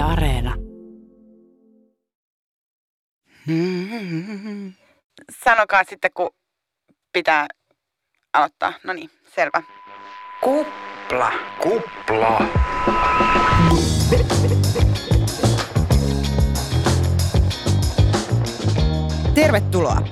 Yle 0.00 0.08
Areena. 0.08 0.54
Sanokaa 5.44 5.84
sitten, 5.84 6.10
kun 6.14 6.30
pitää 7.12 7.46
aloittaa. 8.32 8.72
No 8.84 8.92
niin, 8.92 9.10
selvä. 9.34 9.62
Kupla. 10.40 11.32
Kupla. 11.62 12.38
Tervetuloa. 19.34 20.02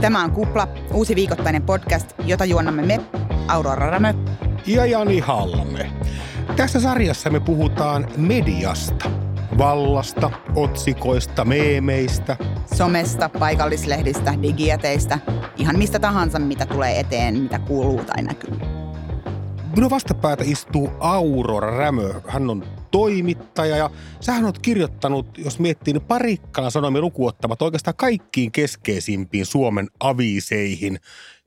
Tämä 0.00 0.24
on 0.24 0.30
Kupla, 0.30 0.68
uusi 0.92 1.14
viikoittainen 1.14 1.62
podcast, 1.62 2.10
jota 2.24 2.44
juonnamme 2.44 2.82
me, 2.82 3.00
Aurora 3.48 3.90
Rämö. 3.90 4.14
Ja 4.66 4.86
Jani 4.86 5.20
Halme. 5.20 5.92
Tässä 6.56 6.80
sarjassa 6.80 7.30
me 7.30 7.40
puhutaan 7.40 8.08
mediasta. 8.16 9.21
Vallasta, 9.58 10.30
otsikoista, 10.54 11.44
meemeistä. 11.44 12.36
Somesta, 12.74 13.28
paikallislehdistä, 13.28 14.34
digijäteistä, 14.42 15.18
ihan 15.56 15.78
mistä 15.78 15.98
tahansa, 15.98 16.38
mitä 16.38 16.66
tulee 16.66 17.00
eteen, 17.00 17.42
mitä 17.42 17.58
kuuluu 17.58 18.04
tai 18.04 18.22
näkyy. 18.22 18.50
Minun 19.76 19.90
vastapäätä 19.90 20.44
istuu 20.46 20.90
Aurora 21.00 21.78
Rämö. 21.78 22.10
Hän 22.28 22.50
on 22.50 22.64
toimittaja 22.90 23.76
ja 23.76 23.90
sähän 24.20 24.44
oot 24.44 24.58
kirjoittanut, 24.58 25.38
jos 25.38 25.58
miettii, 25.58 25.94
niin 25.94 26.02
parikkaan 26.02 26.70
sanomia 26.70 27.00
lukuottamat 27.00 27.62
oikeastaan 27.62 27.96
kaikkiin 27.96 28.52
keskeisimpiin 28.52 29.46
Suomen 29.46 29.88
aviiseihin. 30.00 30.98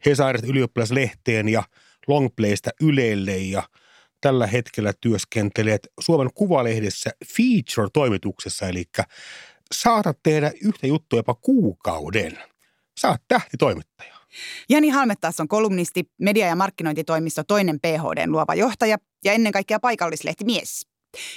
Hesarista 0.05 0.47
ylioppilaslehteen 0.47 1.49
ja 1.49 1.63
Longplaystä 2.07 2.71
Ylelle 2.81 3.37
ja 3.37 3.63
tällä 4.25 4.47
hetkellä 4.47 4.93
työskentelet 5.01 5.87
Suomen 5.99 6.29
Kuvalehdessä 6.33 7.09
feature-toimituksessa, 7.25 8.67
eli 8.67 8.83
saatat 9.71 10.19
tehdä 10.23 10.51
yhtä 10.61 10.87
juttua 10.87 11.19
jopa 11.19 11.33
kuukauden. 11.33 12.39
Saat 12.97 13.21
tähtitoimittaja. 13.27 14.15
Jani 14.69 14.89
Halme 14.89 15.15
taas 15.21 15.39
on 15.39 15.47
kolumnisti, 15.47 16.09
media- 16.21 16.47
ja 16.47 16.55
markkinointitoimisto 16.55 17.43
toinen 17.43 17.79
PHDn 17.79 18.31
luova 18.31 18.55
johtaja 18.55 18.97
ja 19.25 19.33
ennen 19.33 19.51
kaikkea 19.51 19.79
paikallislehtimies, 19.79 20.87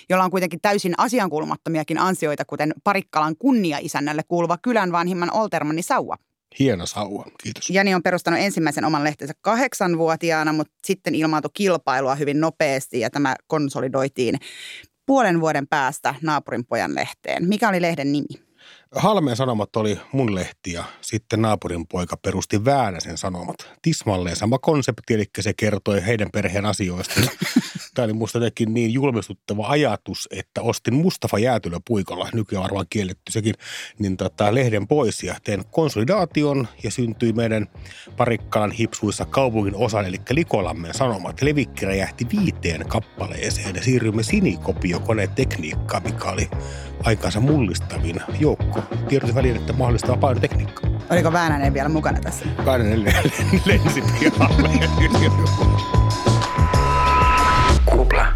jolla 0.09 0.25
on 0.25 0.31
kuitenkin 0.31 0.61
täysin 0.61 0.95
asiankuulumattomiakin 0.99 1.99
ansioita, 1.99 2.45
kuten 2.45 2.75
Parikkalan 2.85 3.37
kunnia-isännälle 3.39 4.23
kuuluva 4.29 4.59
kylän 4.63 4.93
vanhimman 4.93 5.35
Oltermanni 5.35 5.83
Sauva. 5.83 6.17
Hieno 6.59 6.87
sauva, 6.87 7.25
kiitos. 7.43 7.71
Jani 7.71 7.95
on 7.95 8.03
perustanut 8.03 8.41
ensimmäisen 8.41 8.85
oman 8.85 9.05
lehtensä 9.05 9.35
kahdeksanvuotiaana, 9.41 10.53
mutta 10.53 10.75
sitten 10.87 11.15
ilmaantui 11.15 11.51
kilpailua 11.55 12.15
hyvin 12.15 12.41
nopeasti 12.41 13.01
ja 13.01 13.11
tämä 13.11 13.37
konsolidoitiin 13.47 14.35
puolen 15.07 15.41
vuoden 15.41 15.67
päästä 15.67 16.15
naapurin 16.23 16.67
pojan 16.67 16.95
lehteen. 16.95 17.49
Mikä 17.49 17.69
oli 17.69 17.83
lehden 17.83 18.13
nimi? 18.13 18.48
Halmeen 18.95 19.37
sanomat 19.37 19.77
oli 19.77 19.99
mun 20.13 20.35
lehti 20.35 20.73
ja 20.73 20.85
sitten 21.01 21.43
naapurin 21.43 21.87
poika 21.87 22.17
perusti 22.17 22.65
Väänäsen 22.65 23.19
sanomat. 23.19 23.57
Tismalleen 23.83 24.37
sama 24.37 24.59
konsepti, 24.59 25.15
eli 25.15 25.25
se 25.41 25.53
kertoi 25.55 26.07
heidän 26.07 26.29
perheen 26.33 26.67
asioista. 26.67 27.21
Tämä 27.95 28.05
oli 28.05 28.13
musta 28.13 28.39
jotenkin 28.39 28.75
niin 28.75 28.93
julmistuttava 28.93 29.67
ajatus, 29.69 30.29
että 30.31 30.63
ostin 30.63 30.95
Mustafa 30.95 31.39
Jäätylä 31.39 31.81
puikolla, 31.89 32.29
nykyään 32.33 32.63
varmaan 32.63 32.87
kielletty 32.91 33.33
sekin, 33.33 33.55
niin 33.99 34.17
tota, 34.17 34.55
lehden 34.55 34.89
pois 34.89 35.23
ja 35.23 35.35
tein 35.45 35.65
konsolidaation 35.71 36.69
ja 36.83 36.91
syntyi 36.91 37.33
meidän 37.33 37.67
Parikkalan 38.17 38.73
hipsuissa 38.73 39.25
kaupungin 39.25 39.77
osan, 39.77 40.07
eli 40.07 40.17
Likolammen 40.31 40.95
sanomat. 40.95 41.43
Levikki 41.43 41.87
räjähti 41.87 42.27
viiteen 42.37 42.89
kappaleeseen 42.89 43.77
ja 43.77 43.83
siirryimme 43.83 44.23
sinikopiokonetekniikkaan, 44.23 46.03
mikä 46.03 46.31
oli 46.31 46.49
aikansa 47.05 47.41
mullistavin 47.41 48.23
joukko 48.41 48.78
tiedotusvälinettä 49.09 49.73
mahdollistaa 49.73 50.17
paljon 50.17 50.41
tekniikkaa. 50.41 50.91
Oliko 51.11 51.33
Väänänen 51.33 51.75
vielä 51.75 51.89
mukana 51.89 52.21
tässä? 52.21 52.47
Väänänen 52.67 53.05
lensi 53.67 54.03
pihalle. 54.21 54.71
Kupla. 57.91 58.27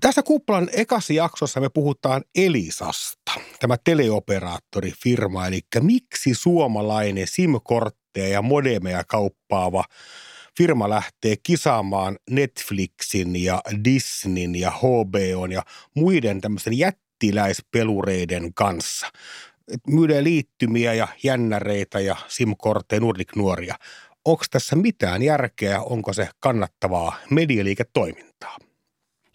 Tässä 0.00 0.22
Kuplan 0.22 0.68
ekassa 0.72 1.12
jaksossa 1.12 1.60
me 1.60 1.68
puhutaan 1.68 2.22
Elisasta, 2.34 3.32
tämä 3.60 3.76
teleoperaattorifirma, 3.84 5.46
eli 5.46 5.60
miksi 5.80 6.34
suomalainen 6.34 7.26
SIM-kortteja 7.26 8.28
ja 8.28 8.42
modemeja 8.42 9.04
kauppaava 9.04 9.84
firma 10.58 10.88
lähtee 10.88 11.36
kisaamaan 11.42 12.18
Netflixin 12.30 13.44
ja 13.44 13.62
Disneyn 13.84 14.54
ja 14.54 14.70
HBOn 14.70 15.52
ja 15.52 15.62
muiden 15.94 16.40
tämmöisten 16.40 16.78
jättiläispelureiden 17.22 18.54
kanssa. 18.54 19.06
Et 19.72 19.80
myydään 19.86 20.24
liittymiä 20.24 20.94
ja 20.94 21.08
jännäreitä 21.22 22.00
ja 22.00 22.16
SIM-kortteja 22.28 23.00
Nordic-nuoria. 23.00 23.74
Onko 24.24 24.44
tässä 24.50 24.76
mitään 24.76 25.22
järkeä, 25.22 25.80
onko 25.80 26.12
se 26.12 26.28
kannattavaa 26.40 27.16
medialiiketoimintaa? 27.30 28.56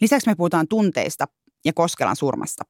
Lisäksi 0.01 0.29
me 0.29 0.35
puhutaan 0.35 0.67
tunteista 0.67 1.25
ja 1.65 1.73
Koskelan 1.73 2.15
surmasta. 2.15 2.63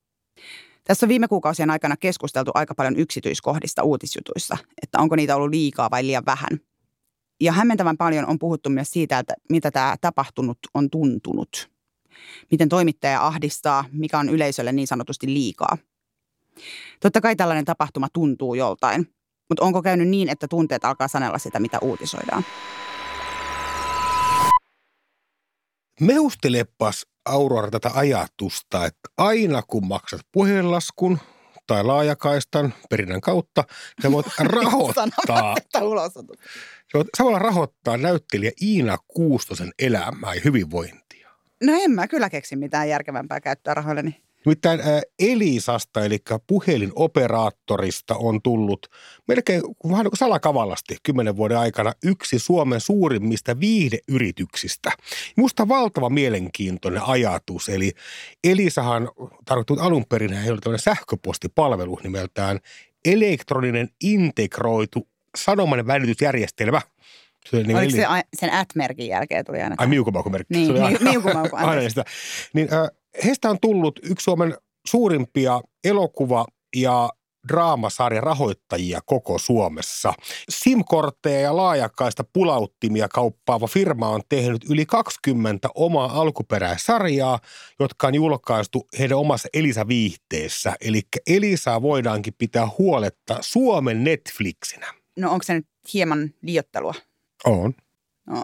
Tässä 0.83 1.06
on 1.06 1.09
viime 1.09 1.27
kuukausien 1.27 1.69
aikana 1.69 1.97
keskusteltu 1.97 2.51
aika 2.53 2.75
paljon 2.75 2.95
yksityiskohdista 2.95 3.83
uutisjutuissa, 3.83 4.57
että 4.83 5.00
onko 5.00 5.16
niitä 5.16 5.35
ollut 5.35 5.50
liikaa 5.50 5.89
vai 5.91 6.06
liian 6.06 6.25
vähän. 6.25 6.59
Ja 7.41 7.51
hämmentävän 7.51 7.97
paljon 7.97 8.29
on 8.29 8.39
puhuttu 8.39 8.69
myös 8.69 8.91
siitä, 8.91 9.19
että 9.19 9.33
mitä 9.50 9.72
tämä 9.72 9.95
tapahtunut 10.01 10.57
on 10.73 10.89
tuntunut. 10.89 11.76
Miten 12.52 12.69
toimittaja 12.69 13.25
ahdistaa, 13.25 13.85
mikä 13.91 14.19
on 14.19 14.30
yleisölle 14.30 14.72
niin 14.72 14.88
sanotusti 14.88 15.28
liikaa. 15.28 15.78
Totta 17.00 17.22
kai 17.22 17.35
tällainen 17.35 17.66
tapahtuma 17.66 18.08
tuntuu 18.13 18.53
joltain, 18.53 19.13
mutta 19.50 19.66
onko 19.66 19.81
käynyt 19.81 20.08
niin, 20.08 20.30
että 20.30 20.47
tunteet 20.47 20.86
alkaa 20.86 21.07
sanella 21.07 21.38
sitä, 21.38 21.59
mitä 21.59 21.78
uutisoidaan? 21.81 22.46
Mehustelepas 26.00 27.06
Aurora 27.25 27.72
tätä 27.72 27.91
ajatusta, 27.94 28.86
että 28.86 29.09
aina 29.18 29.62
kun 29.68 29.88
maksat 29.88 30.22
puhelinlaskun 30.31 31.19
tai 31.68 31.84
laajakaistan 31.84 32.74
perinnän 32.90 33.22
kautta, 33.22 33.63
sä 34.02 34.12
voit 34.12 34.25
rahoittaa, 34.53 35.56
että 35.57 35.84
ulosotot. 35.84 36.40
sä 36.91 36.94
voit 36.94 37.07
samalla 37.18 37.40
rahoittaa 37.40 37.97
näyttelijä 37.97 38.52
Iina 38.62 38.97
Kuustosen 39.07 39.72
elämää 39.80 40.34
ja 40.34 40.41
hyvinvointia. 40.46 41.06
No 41.63 41.73
en 41.84 41.91
mä 41.91 42.07
kyllä 42.07 42.29
keksi 42.29 42.56
mitään 42.56 42.90
järkevämpää 42.90 43.41
käyttää 43.41 43.73
rahoilleni. 43.73 44.16
Nimittäin 44.45 44.79
Elisasta, 45.19 46.06
eli 46.06 46.18
puhelinoperaattorista 46.47 48.16
on 48.16 48.41
tullut 48.41 48.88
melkein 49.28 49.62
vähän 49.90 50.03
niin 50.03 50.18
salakavallasti 50.18 50.97
kymmenen 51.03 51.38
vuoden 51.38 51.57
aikana 51.57 51.94
yksi 52.03 52.40
Suomen 52.40 52.81
suurimmista 52.81 53.59
viihdeyrityksistä. 53.59 54.91
Musta 55.35 55.68
valtava 55.68 56.09
mielenkiintoinen 56.09 57.01
ajatus, 57.01 57.69
eli 57.69 57.91
Elisahan 58.44 59.09
tarkoittuu 59.45 59.78
alun 59.79 60.06
perin, 60.09 60.34
hän 60.34 60.51
oli 60.51 60.59
tämmöinen 60.59 60.84
sähköpostipalvelu 60.84 62.00
nimeltään 62.03 62.59
elektroninen 63.06 63.89
integroitu 64.03 65.07
sanoman 65.38 65.88
välitysjärjestelmä. 65.88 66.81
Se 67.52 67.58
oli 67.58 67.63
niin 67.63 67.78
Oliko 67.78 67.91
se 67.91 68.06
sen 68.40 68.53
at-merkin 68.53 69.08
jälkeen 69.08 69.46
tuli 69.46 69.62
aina? 69.62 69.75
Ai 69.78 69.88
miukumaukumerkki. 69.88 70.53
Niin, 70.53 70.72
miu- 70.74 70.84
aina- 70.84 71.00
miukumauku, 71.12 71.56
aina 71.59 71.90
sitä. 71.90 72.06
Niin, 72.53 72.74
äh, 72.74 72.90
heistä 73.24 73.50
on 73.50 73.58
tullut 73.62 74.00
yksi 74.03 74.24
Suomen 74.24 74.56
suurimpia 74.88 75.62
elokuva- 75.88 76.46
ja 76.75 77.09
draamasarjan 77.47 78.24
rahoittajia 78.24 79.00
koko 79.06 79.38
Suomessa. 79.38 80.13
SIM-kortteja 80.50 81.40
ja 81.40 81.56
laajakaista 81.56 82.24
pulauttimia 82.34 83.07
kauppaava 83.07 83.68
firma 83.68 84.09
on 84.09 84.22
tehnyt 84.30 84.66
yli 84.69 84.86
20 84.86 85.69
omaa 85.75 86.22
alkuperäisarjaa, 86.22 87.40
jotka 87.80 88.07
on 88.07 88.16
julkaistu 88.16 88.88
heidän 89.00 89.18
omassa 89.18 89.50
Elisa-viihteessä. 89.54 90.74
Eli 90.81 91.01
Elisaa 91.27 91.81
voidaankin 91.81 92.33
pitää 92.38 92.68
huoletta 92.77 93.38
Suomen 93.42 94.04
Netflixinä. 94.04 94.94
No 95.19 95.31
onko 95.31 95.44
se 95.44 95.54
nyt 95.54 95.68
hieman 95.94 96.30
liottelua? 96.42 96.94
On. 97.45 97.74
No. 98.28 98.44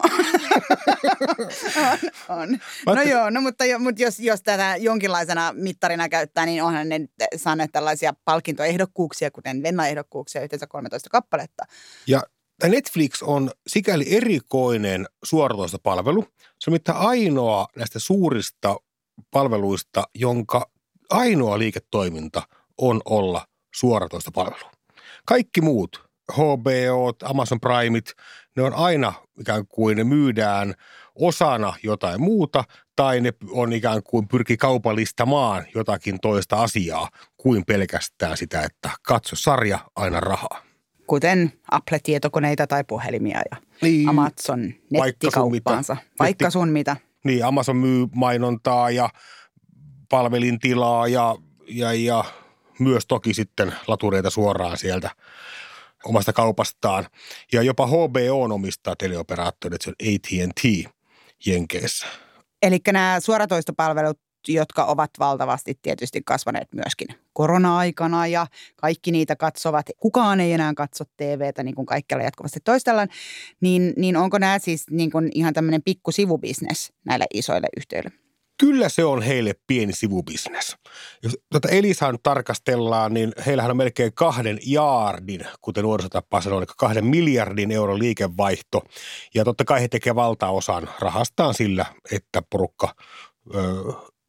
on, 2.28 2.58
on. 2.86 2.96
No 2.96 3.02
joo, 3.02 3.30
no 3.30 3.40
mutta, 3.40 3.64
jo, 3.64 3.78
mutta 3.78 4.02
jos, 4.02 4.20
jos 4.20 4.42
tätä 4.42 4.76
jonkinlaisena 4.76 5.52
mittarina 5.56 6.08
käyttää, 6.08 6.46
niin 6.46 6.62
onhan 6.62 6.88
ne 6.88 7.00
saaneet 7.36 7.72
tällaisia 7.72 8.12
palkintoehdokkuuksia, 8.24 9.30
kuten 9.30 9.62
Venna-ehdokkuuksia, 9.62 10.42
yhteensä 10.42 10.66
13 10.66 11.10
kappaletta. 11.10 11.64
Ja 12.06 12.22
Netflix 12.68 13.22
on 13.22 13.50
sikäli 13.66 14.16
erikoinen 14.16 15.06
suoratoistopalvelu. 15.24 16.24
Se 16.60 16.70
on 16.70 16.72
mitään 16.72 16.98
ainoa 16.98 17.66
näistä 17.76 17.98
suurista 17.98 18.76
palveluista, 19.30 20.04
jonka 20.14 20.70
ainoa 21.10 21.58
liiketoiminta 21.58 22.42
on 22.78 23.00
olla 23.04 23.46
suoratoistopalvelu. 23.74 24.64
Kaikki 25.26 25.60
muut, 25.60 26.04
HBO, 26.32 27.12
Amazon 27.24 27.60
Primeit, 27.60 28.12
ne 28.56 28.62
on 28.62 28.74
aina 28.74 29.12
ikään 29.40 29.66
kuin 29.66 29.96
ne 29.96 30.04
myydään 30.04 30.74
osana 31.14 31.74
jotain 31.82 32.20
muuta, 32.20 32.64
tai 32.96 33.20
ne 33.20 33.32
on 33.50 33.72
ikään 33.72 34.02
kuin 34.02 34.28
pyrki 34.28 34.56
kaupallistamaan 34.56 35.64
jotakin 35.74 36.20
toista 36.20 36.62
asiaa 36.62 37.08
kuin 37.36 37.64
pelkästään 37.64 38.36
sitä, 38.36 38.62
että 38.62 38.90
katso 39.02 39.36
sarja, 39.36 39.78
aina 39.96 40.20
rahaa. 40.20 40.62
Kuten 41.06 41.52
Apple-tietokoneita 41.70 42.66
tai 42.66 42.84
puhelimia 42.84 43.40
ja 43.50 43.56
Niin, 43.82 44.08
Amazon 44.08 44.34
vaikka 44.98 45.30
sun 45.30 45.50
mitä. 45.50 45.70
nettikauppaansa. 45.70 45.96
Vaikka 46.18 46.50
sun 46.50 46.68
mitä. 46.68 46.96
Niin, 47.24 47.44
Amazon 47.44 47.76
myy 47.76 48.06
mainontaa 48.14 48.90
ja 48.90 49.08
palvelintilaa 50.10 51.08
ja, 51.08 51.36
ja, 51.68 51.92
ja 51.92 52.24
myös 52.78 53.06
toki 53.06 53.34
sitten 53.34 53.74
latureita 53.86 54.30
suoraan 54.30 54.76
sieltä 54.78 55.10
omasta 56.04 56.32
kaupastaan. 56.32 57.06
Ja 57.52 57.62
jopa 57.62 57.86
HBO 57.86 58.54
omistaa 58.54 58.96
teleoperaattorit, 58.96 59.82
se 59.82 59.90
on 59.90 59.94
AT&T 60.02 60.90
Jenkeissä. 61.46 62.06
Eli 62.62 62.78
nämä 62.92 63.20
suoratoistopalvelut, 63.20 64.18
jotka 64.48 64.84
ovat 64.84 65.10
valtavasti 65.18 65.78
tietysti 65.82 66.22
kasvaneet 66.26 66.68
myöskin 66.74 67.08
korona-aikana 67.32 68.26
ja 68.26 68.46
kaikki 68.76 69.10
niitä 69.10 69.36
katsovat. 69.36 69.86
Kukaan 70.00 70.40
ei 70.40 70.52
enää 70.52 70.74
katso 70.74 71.04
TVtä, 71.16 71.62
niin 71.62 71.74
kuin 71.74 71.86
kaikkialla 71.86 72.24
jatkuvasti 72.24 72.60
toistellaan. 72.64 73.08
Niin, 73.60 73.92
niin 73.96 74.16
onko 74.16 74.38
nämä 74.38 74.58
siis 74.58 74.86
niin 74.90 75.10
kuin 75.10 75.28
ihan 75.34 75.54
tämmöinen 75.54 75.82
pikku 75.82 76.12
sivubisnes 76.12 76.92
näille 77.04 77.26
isoille 77.34 77.66
yhtiöille? 77.76 78.23
Kyllä 78.58 78.88
se 78.88 79.04
on 79.04 79.22
heille 79.22 79.54
pieni 79.66 79.92
sivubisnes. 79.92 80.76
Jos 81.22 81.38
tuota 81.52 81.68
Elisaa 81.68 82.12
nyt 82.12 82.22
tarkastellaan, 82.22 83.14
niin 83.14 83.32
heillähän 83.46 83.70
on 83.70 83.76
melkein 83.76 84.14
kahden 84.14 84.58
jaardin, 84.66 85.40
kuten 85.60 85.82
nuorisotapaa 85.82 86.40
sanoo, 86.40 86.58
eli 86.58 86.66
kahden 86.76 87.06
miljardin 87.06 87.70
euron 87.70 87.98
liikevaihto. 87.98 88.82
Ja 89.34 89.44
totta 89.44 89.64
kai 89.64 89.80
he 89.80 89.88
tekevät 89.88 90.16
valtaosan 90.16 90.90
rahastaan 90.98 91.54
sillä, 91.54 91.86
että 92.12 92.42
porukka 92.50 92.94
ö, 93.54 93.60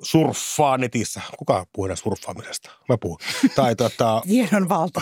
surffaa 0.01 0.77
netissä. 0.77 1.21
Kuka 1.37 1.65
puhuu 1.73 1.95
surffaamisesta? 1.95 2.71
Mä 2.89 2.97
puhun. 2.97 3.17
Tai 3.55 3.75
tota, 3.75 4.21
Tiedon 4.27 4.69
valta 4.69 5.01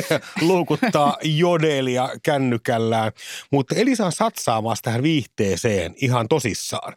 luukuttaa 0.40 1.16
jodelia 1.22 2.08
kännykällään. 2.22 3.12
Mutta 3.52 3.74
Elisa 3.74 4.06
on 4.06 4.12
satsaamassa 4.12 4.82
tähän 4.82 5.02
viihteeseen 5.02 5.94
ihan 5.96 6.28
tosissaan. 6.28 6.96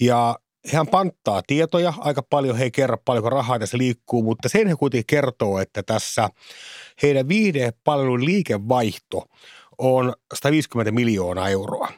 Ja 0.00 0.38
hän 0.72 0.86
panttaa 0.86 1.42
tietoja 1.46 1.94
aika 1.98 2.22
paljon, 2.22 2.56
he 2.56 2.64
ei 2.64 2.70
kerro 2.70 2.96
paljonko 3.04 3.30
rahaa 3.30 3.58
tässä 3.58 3.78
liikkuu, 3.78 4.22
mutta 4.22 4.48
sen 4.48 4.68
he 4.68 4.74
kuitenkin 4.76 5.06
kertoo, 5.06 5.58
että 5.58 5.82
tässä 5.82 6.28
heidän 7.02 7.28
viihdepalvelun 7.28 8.24
liikevaihto 8.24 9.24
on 9.78 10.12
150 10.34 10.92
miljoonaa 10.92 11.48
euroa. 11.48 11.88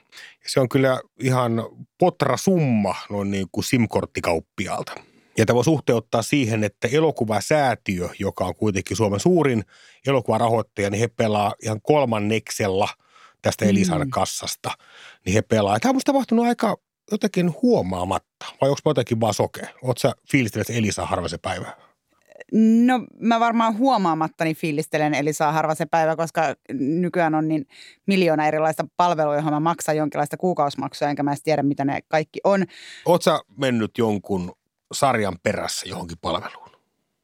Ja 0.43 0.50
se 0.50 0.61
on 0.61 0.69
kyllä 0.69 1.00
ihan 1.20 1.52
potra 1.99 2.37
summa 2.37 2.94
noin 3.11 3.31
niin 3.31 3.46
kuin 3.52 3.64
SIM-korttikauppialta. 3.64 4.93
Ja 5.38 5.46
tämä 5.46 5.55
voi 5.55 5.64
suhteuttaa 5.64 6.22
siihen, 6.22 6.64
että 6.64 6.88
elokuvasäätiö, 6.93 8.08
joka 8.19 8.44
on 8.44 8.55
kuitenkin 8.55 8.96
Suomen 8.96 9.20
suurin 9.20 9.64
elokuvarahoittaja, 10.06 10.90
niin 10.90 11.00
he 11.00 11.08
pelaa 11.08 11.55
ihan 11.62 11.81
kolmanneksella 11.82 12.88
tästä 13.43 13.64
Elisan 13.64 14.00
Mm. 14.00 14.10
kassasta. 14.10 14.70
Niin 15.26 15.34
he 15.34 15.43
pelaa. 15.43 15.81
Tämä 15.81 15.90
on 15.90 15.96
musta 15.96 16.12
tapahtunut 16.12 16.46
aika 16.46 16.76
jotenkin 17.12 17.54
huomaamatta. 17.62 18.46
Vai 18.60 18.70
onko 18.70 18.80
jotenkin 18.84 19.20
vaan 19.20 19.34
soke? 19.34 19.68
Oot 19.82 19.98
sä 19.98 20.12
fiilistellyt 20.30 20.70
Elisa 20.70 21.06
harva 21.06 21.28
se 21.28 21.38
päivä? 21.38 21.76
No 22.86 23.06
mä 23.20 23.40
varmaan 23.40 23.78
huomaamattani 23.78 24.54
fiilistelen 24.54 25.14
Elisaa 25.14 25.52
harva 25.52 25.74
se 25.74 25.86
päivä, 25.86 26.16
koska 26.16 26.54
nykyään 26.72 27.34
on 27.34 27.48
niin 27.48 27.66
miljoona 28.06 28.46
erilaista 28.46 28.86
palvelua, 28.96 29.36
johon 29.36 29.52
mä 29.52 29.60
maksan 29.60 29.96
jonkinlaista 29.96 30.36
kuukausimaksua, 30.36 31.08
enkä 31.08 31.22
mä 31.22 31.30
edes 31.30 31.42
tiedä, 31.42 31.62
mitä 31.62 31.84
ne 31.84 32.00
kaikki 32.08 32.40
on. 32.44 32.64
Oot 33.04 33.22
sä 33.22 33.40
mennyt 33.56 33.98
jonkun 33.98 34.52
sarjan 34.92 35.38
perässä 35.42 35.88
johonkin 35.88 36.18
palveluun? 36.20 36.70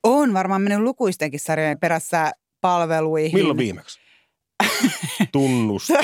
On 0.02 0.34
varmaan 0.34 0.62
mennyt 0.62 0.80
lukuistenkin 0.80 1.40
sarjojen 1.40 1.80
perässä 1.80 2.32
palveluihin. 2.60 3.34
Milloin 3.34 3.58
viimeksi? 3.58 4.00
Tunnusta. 5.32 5.94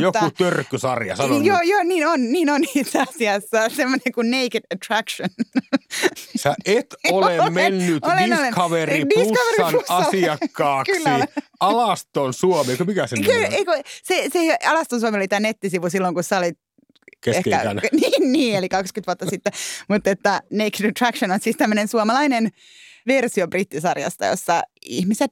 Joku 0.00 0.30
törkkysarja, 0.38 1.16
sano 1.16 1.38
Tota- 1.38 1.44
Joo, 1.46 1.60
joo, 1.64 1.82
niin 1.82 2.06
on, 2.06 2.32
niin 2.32 2.50
on 2.50 2.62
itse 2.74 3.00
asiassa. 3.00 3.68
Semmoinen 3.68 4.12
kuin 4.14 4.30
Naked 4.30 4.62
Attraction. 4.74 5.28
Sä 6.42 6.54
et 6.64 6.94
ole 7.12 7.40
Olen, 7.40 7.52
mennyt 7.52 8.04
olen, 8.04 8.32
olen. 8.32 8.46
Discovery 8.46 8.96
Discovery 8.96 9.72
Plusan 9.72 9.74
asiakkaaksi. 10.06 10.92
Kyllä 10.92 11.14
olen. 11.14 11.28
Alaston 11.60 12.34
Suomi, 12.34 12.70
eikö 12.70 12.84
mikä 12.84 13.06
sen 13.06 13.24
Kyllä, 13.24 13.46
eikö, 13.46 13.72
se, 14.02 14.28
se 14.32 14.56
Alaston 14.66 15.00
Suomi 15.00 15.16
oli 15.16 15.28
tämä 15.28 15.40
nettisivu 15.40 15.90
silloin, 15.90 16.14
kun 16.14 16.24
sä 16.24 16.38
olit 16.38 16.58
Keski-ikäinen. 17.20 17.80
niin, 17.92 18.32
niin, 18.32 18.56
eli 18.56 18.68
20 18.68 19.06
vuotta 19.06 19.26
sitten. 19.30 19.52
Mutta 19.88 20.10
että 20.10 20.42
Naked 20.50 20.88
Attraction 20.90 21.30
on 21.30 21.40
siis 21.40 21.56
tämmöinen 21.56 21.88
suomalainen 21.88 22.50
versio 23.06 23.48
brittisarjasta, 23.48 24.26
jossa 24.26 24.62
ihmiset 24.86 25.30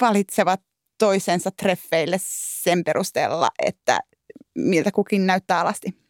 valitsevat 0.00 0.60
toisensa 0.98 1.50
treffeille 1.50 2.16
sen 2.62 2.84
perusteella, 2.84 3.48
että 3.66 4.00
miltä 4.54 4.90
kukin 4.92 5.26
näyttää 5.26 5.60
alasti. 5.60 6.08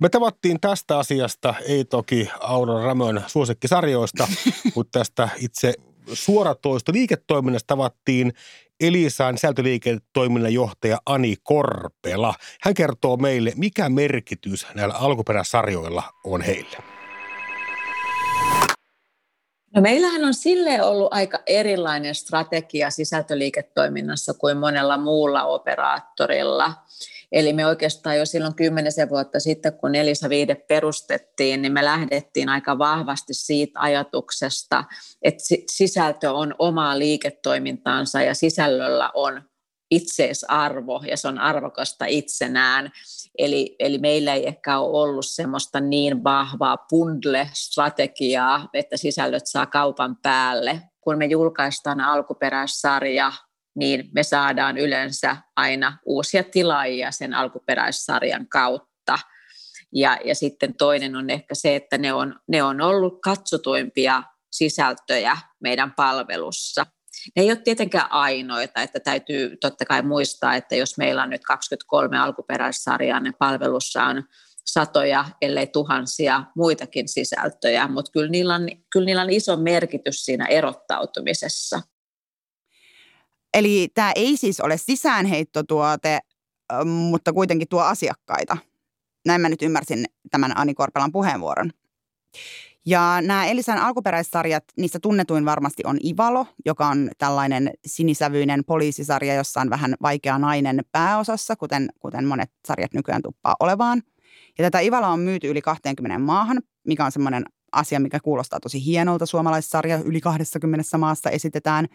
Me 0.00 0.08
tavattiin 0.08 0.60
tästä 0.60 0.98
asiasta, 0.98 1.54
ei 1.68 1.84
toki 1.84 2.28
Aurora 2.40 2.84
Ramön 2.84 3.24
suosikkisarjoista, 3.26 4.28
mutta 4.74 4.98
tästä 4.98 5.28
itse 5.36 5.74
suoratoisto 6.12 6.92
liiketoiminnasta 6.92 7.66
tavattiin 7.66 8.32
Elisan 8.80 9.38
sisältöliiketoiminnan 9.38 10.54
johtaja 10.54 10.98
Ani 11.06 11.34
Korpela. 11.42 12.34
Hän 12.62 12.74
kertoo 12.74 13.16
meille, 13.16 13.52
mikä 13.56 13.88
merkitys 13.88 14.66
näillä 14.74 14.94
alkuperäisarjoilla 14.94 16.02
on 16.24 16.40
heille. 16.40 16.97
No 19.74 19.82
meillähän 19.82 20.24
on 20.24 20.34
sille 20.34 20.82
ollut 20.82 21.08
aika 21.12 21.38
erilainen 21.46 22.14
strategia 22.14 22.90
sisältöliiketoiminnassa 22.90 24.34
kuin 24.34 24.56
monella 24.56 24.98
muulla 24.98 25.44
operaattorilla. 25.44 26.74
Eli 27.32 27.52
me 27.52 27.66
oikeastaan 27.66 28.18
jo 28.18 28.26
silloin 28.26 28.54
kymmenisen 28.54 29.08
vuotta 29.08 29.40
sitten, 29.40 29.72
kun 29.72 29.94
Elisa 29.94 30.28
Viide 30.28 30.54
perustettiin, 30.54 31.62
niin 31.62 31.72
me 31.72 31.84
lähdettiin 31.84 32.48
aika 32.48 32.78
vahvasti 32.78 33.34
siitä 33.34 33.80
ajatuksesta, 33.80 34.84
että 35.22 35.44
sisältö 35.70 36.32
on 36.32 36.54
omaa 36.58 36.98
liiketoimintaansa 36.98 38.22
ja 38.22 38.34
sisällöllä 38.34 39.10
on 39.14 39.42
itseisarvo 39.90 41.02
ja 41.06 41.16
se 41.16 41.28
on 41.28 41.38
arvokasta 41.38 42.04
itsenään. 42.06 42.90
Eli, 43.38 43.76
eli 43.78 43.98
meillä 43.98 44.34
ei 44.34 44.46
ehkä 44.46 44.78
ole 44.78 45.02
ollut 45.02 45.26
semmoista 45.26 45.80
niin 45.80 46.24
vahvaa 46.24 46.76
bundle-strategiaa, 46.76 48.68
että 48.74 48.96
sisällöt 48.96 49.46
saa 49.46 49.66
kaupan 49.66 50.16
päälle. 50.22 50.82
Kun 51.00 51.18
me 51.18 51.26
julkaistaan 51.26 52.00
alkuperäissarja, 52.00 53.32
niin 53.74 54.08
me 54.14 54.22
saadaan 54.22 54.78
yleensä 54.78 55.36
aina 55.56 55.98
uusia 56.06 56.44
tilaajia 56.44 57.10
sen 57.10 57.34
alkuperäissarjan 57.34 58.48
kautta. 58.48 59.18
Ja, 59.94 60.18
ja 60.24 60.34
sitten 60.34 60.74
toinen 60.74 61.16
on 61.16 61.30
ehkä 61.30 61.54
se, 61.54 61.76
että 61.76 61.98
ne 61.98 62.12
on, 62.12 62.40
ne 62.48 62.62
on 62.62 62.80
ollut 62.80 63.18
katsotuimpia 63.22 64.22
sisältöjä 64.52 65.36
meidän 65.60 65.92
palvelussa. 65.96 66.86
Ne 67.36 67.42
ei 67.42 67.50
ole 67.50 67.60
tietenkään 67.64 68.12
ainoita, 68.12 68.82
että 68.82 69.00
täytyy 69.00 69.56
totta 69.56 69.84
kai 69.84 70.02
muistaa, 70.02 70.54
että 70.54 70.76
jos 70.76 70.98
meillä 70.98 71.22
on 71.22 71.30
nyt 71.30 71.42
23 71.44 72.18
alkuperäissarjaa, 72.18 73.20
niin 73.20 73.34
palvelussa 73.38 74.04
on 74.04 74.22
satoja, 74.64 75.24
ellei 75.42 75.66
tuhansia 75.66 76.44
muitakin 76.56 77.08
sisältöjä, 77.08 77.88
mutta 77.88 78.12
kyllä 78.12 78.30
niillä, 78.30 78.54
on, 78.54 78.68
kyllä 78.92 79.06
niillä 79.06 79.22
on 79.22 79.30
iso 79.30 79.56
merkitys 79.56 80.24
siinä 80.24 80.46
erottautumisessa. 80.46 81.82
Eli 83.54 83.88
tämä 83.94 84.12
ei 84.16 84.36
siis 84.36 84.60
ole 84.60 84.76
sisäänheittotuote, 84.76 86.18
mutta 86.84 87.32
kuitenkin 87.32 87.68
tuo 87.68 87.80
asiakkaita. 87.80 88.56
Näin 89.26 89.40
mä 89.40 89.48
nyt 89.48 89.62
ymmärsin 89.62 90.04
tämän 90.30 90.58
Ani 90.58 90.74
Korpelan 90.74 91.12
puheenvuoron. 91.12 91.72
Ja 92.88 93.18
nämä 93.22 93.46
Elisan 93.46 93.78
alkuperäissarjat, 93.78 94.64
niistä 94.76 94.98
tunnetuin 95.00 95.44
varmasti 95.44 95.82
on 95.86 95.98
Ivalo, 96.04 96.46
joka 96.66 96.88
on 96.88 97.10
tällainen 97.18 97.70
sinisävyinen 97.86 98.64
poliisisarja, 98.64 99.34
jossa 99.34 99.60
on 99.60 99.70
vähän 99.70 99.94
vaikea 100.02 100.38
nainen 100.38 100.80
pääosassa, 100.92 101.56
kuten, 101.56 101.88
kuten 101.98 102.24
monet 102.24 102.50
sarjat 102.66 102.94
nykyään 102.94 103.22
tuppaa 103.22 103.56
olevaan. 103.60 104.02
Ja 104.58 104.64
tätä 104.64 104.80
Ivaloa 104.80 105.08
on 105.08 105.20
myyty 105.20 105.48
yli 105.48 105.62
20 105.62 106.18
maahan, 106.18 106.62
mikä 106.86 107.04
on 107.04 107.12
semmoinen 107.12 107.44
asia, 107.72 108.00
mikä 108.00 108.20
kuulostaa 108.20 108.60
tosi 108.60 108.84
hienolta. 108.84 109.26
Suomalaissarja 109.26 109.98
yli 110.04 110.20
20 110.20 110.98
maassa 110.98 111.30
esitetään, 111.30 111.86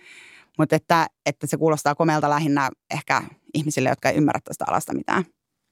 mutta 0.57 0.75
että, 0.75 1.07
että 1.25 1.47
se 1.47 1.57
kuulostaa 1.57 1.95
komealta 1.95 2.29
lähinnä 2.29 2.69
ehkä 2.91 3.23
ihmisille, 3.53 3.89
jotka 3.89 4.09
ei 4.09 4.17
ymmärrä 4.17 4.39
tästä 4.43 4.65
alasta 4.67 4.93
mitään. 4.93 5.25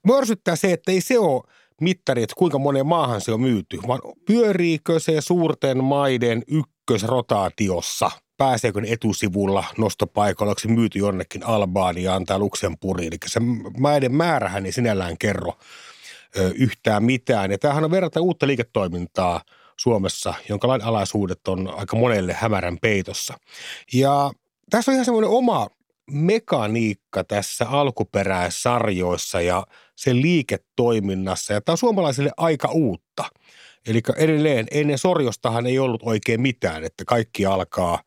Mörsyttää 0.07 0.55
se, 0.55 0.73
että 0.73 0.91
ei 0.91 1.01
se 1.01 1.19
ole 1.19 1.43
mittari, 1.81 2.23
että 2.23 2.33
kuinka 2.37 2.59
moneen 2.59 2.87
maahan 2.87 3.21
se 3.21 3.31
on 3.31 3.41
myyty, 3.41 3.79
vaan 3.87 3.99
pyöriikö 4.25 4.99
se 4.99 5.21
suurten 5.21 5.83
maiden 5.83 6.43
ykkösrotaatiossa? 6.47 8.11
Pääseekö 8.37 8.81
ne 8.81 8.87
etusivulla 8.91 9.63
nostopaikalla, 9.77 10.49
onko 10.49 10.59
se 10.59 10.67
myyty 10.67 10.99
jonnekin 10.99 11.45
Albaaniaan 11.45 12.25
tai 12.25 12.39
Luxemburgiin? 12.39 13.07
Eli 13.07 13.17
se 13.25 13.39
maiden 13.79 14.15
määrähän 14.15 14.65
ei 14.65 14.71
sinällään 14.71 15.17
kerro 15.17 15.53
ö, 16.37 16.51
yhtään 16.55 17.03
mitään. 17.03 17.51
Ja 17.51 17.57
tämähän 17.57 17.83
on 17.83 17.91
verrata 17.91 18.21
uutta 18.21 18.47
liiketoimintaa 18.47 19.41
Suomessa, 19.77 20.33
jonka 20.49 20.67
lainalaisuudet 20.67 21.47
on 21.47 21.73
aika 21.77 21.95
monelle 21.97 22.33
hämärän 22.33 22.77
peitossa. 22.81 23.33
Ja 23.93 24.31
tässä 24.69 24.91
on 24.91 24.93
ihan 24.93 25.05
semmoinen 25.05 25.29
oma 25.29 25.67
mekaniikka 26.11 27.23
tässä 27.23 27.69
alkuperäissarjoissa 27.69 29.41
ja 29.41 29.65
sen 29.95 30.21
liiketoiminnassa. 30.21 31.53
Ja 31.53 31.61
tämä 31.61 31.73
on 31.73 31.77
suomalaisille 31.77 32.31
aika 32.37 32.67
uutta. 32.71 33.23
Eli 33.87 34.01
edelleen 34.17 34.67
ennen 34.71 34.97
Sorjostahan 34.97 35.65
ei 35.65 35.79
ollut 35.79 36.01
oikein 36.03 36.41
mitään, 36.41 36.83
että 36.83 37.03
kaikki 37.05 37.45
alkaa 37.45 37.99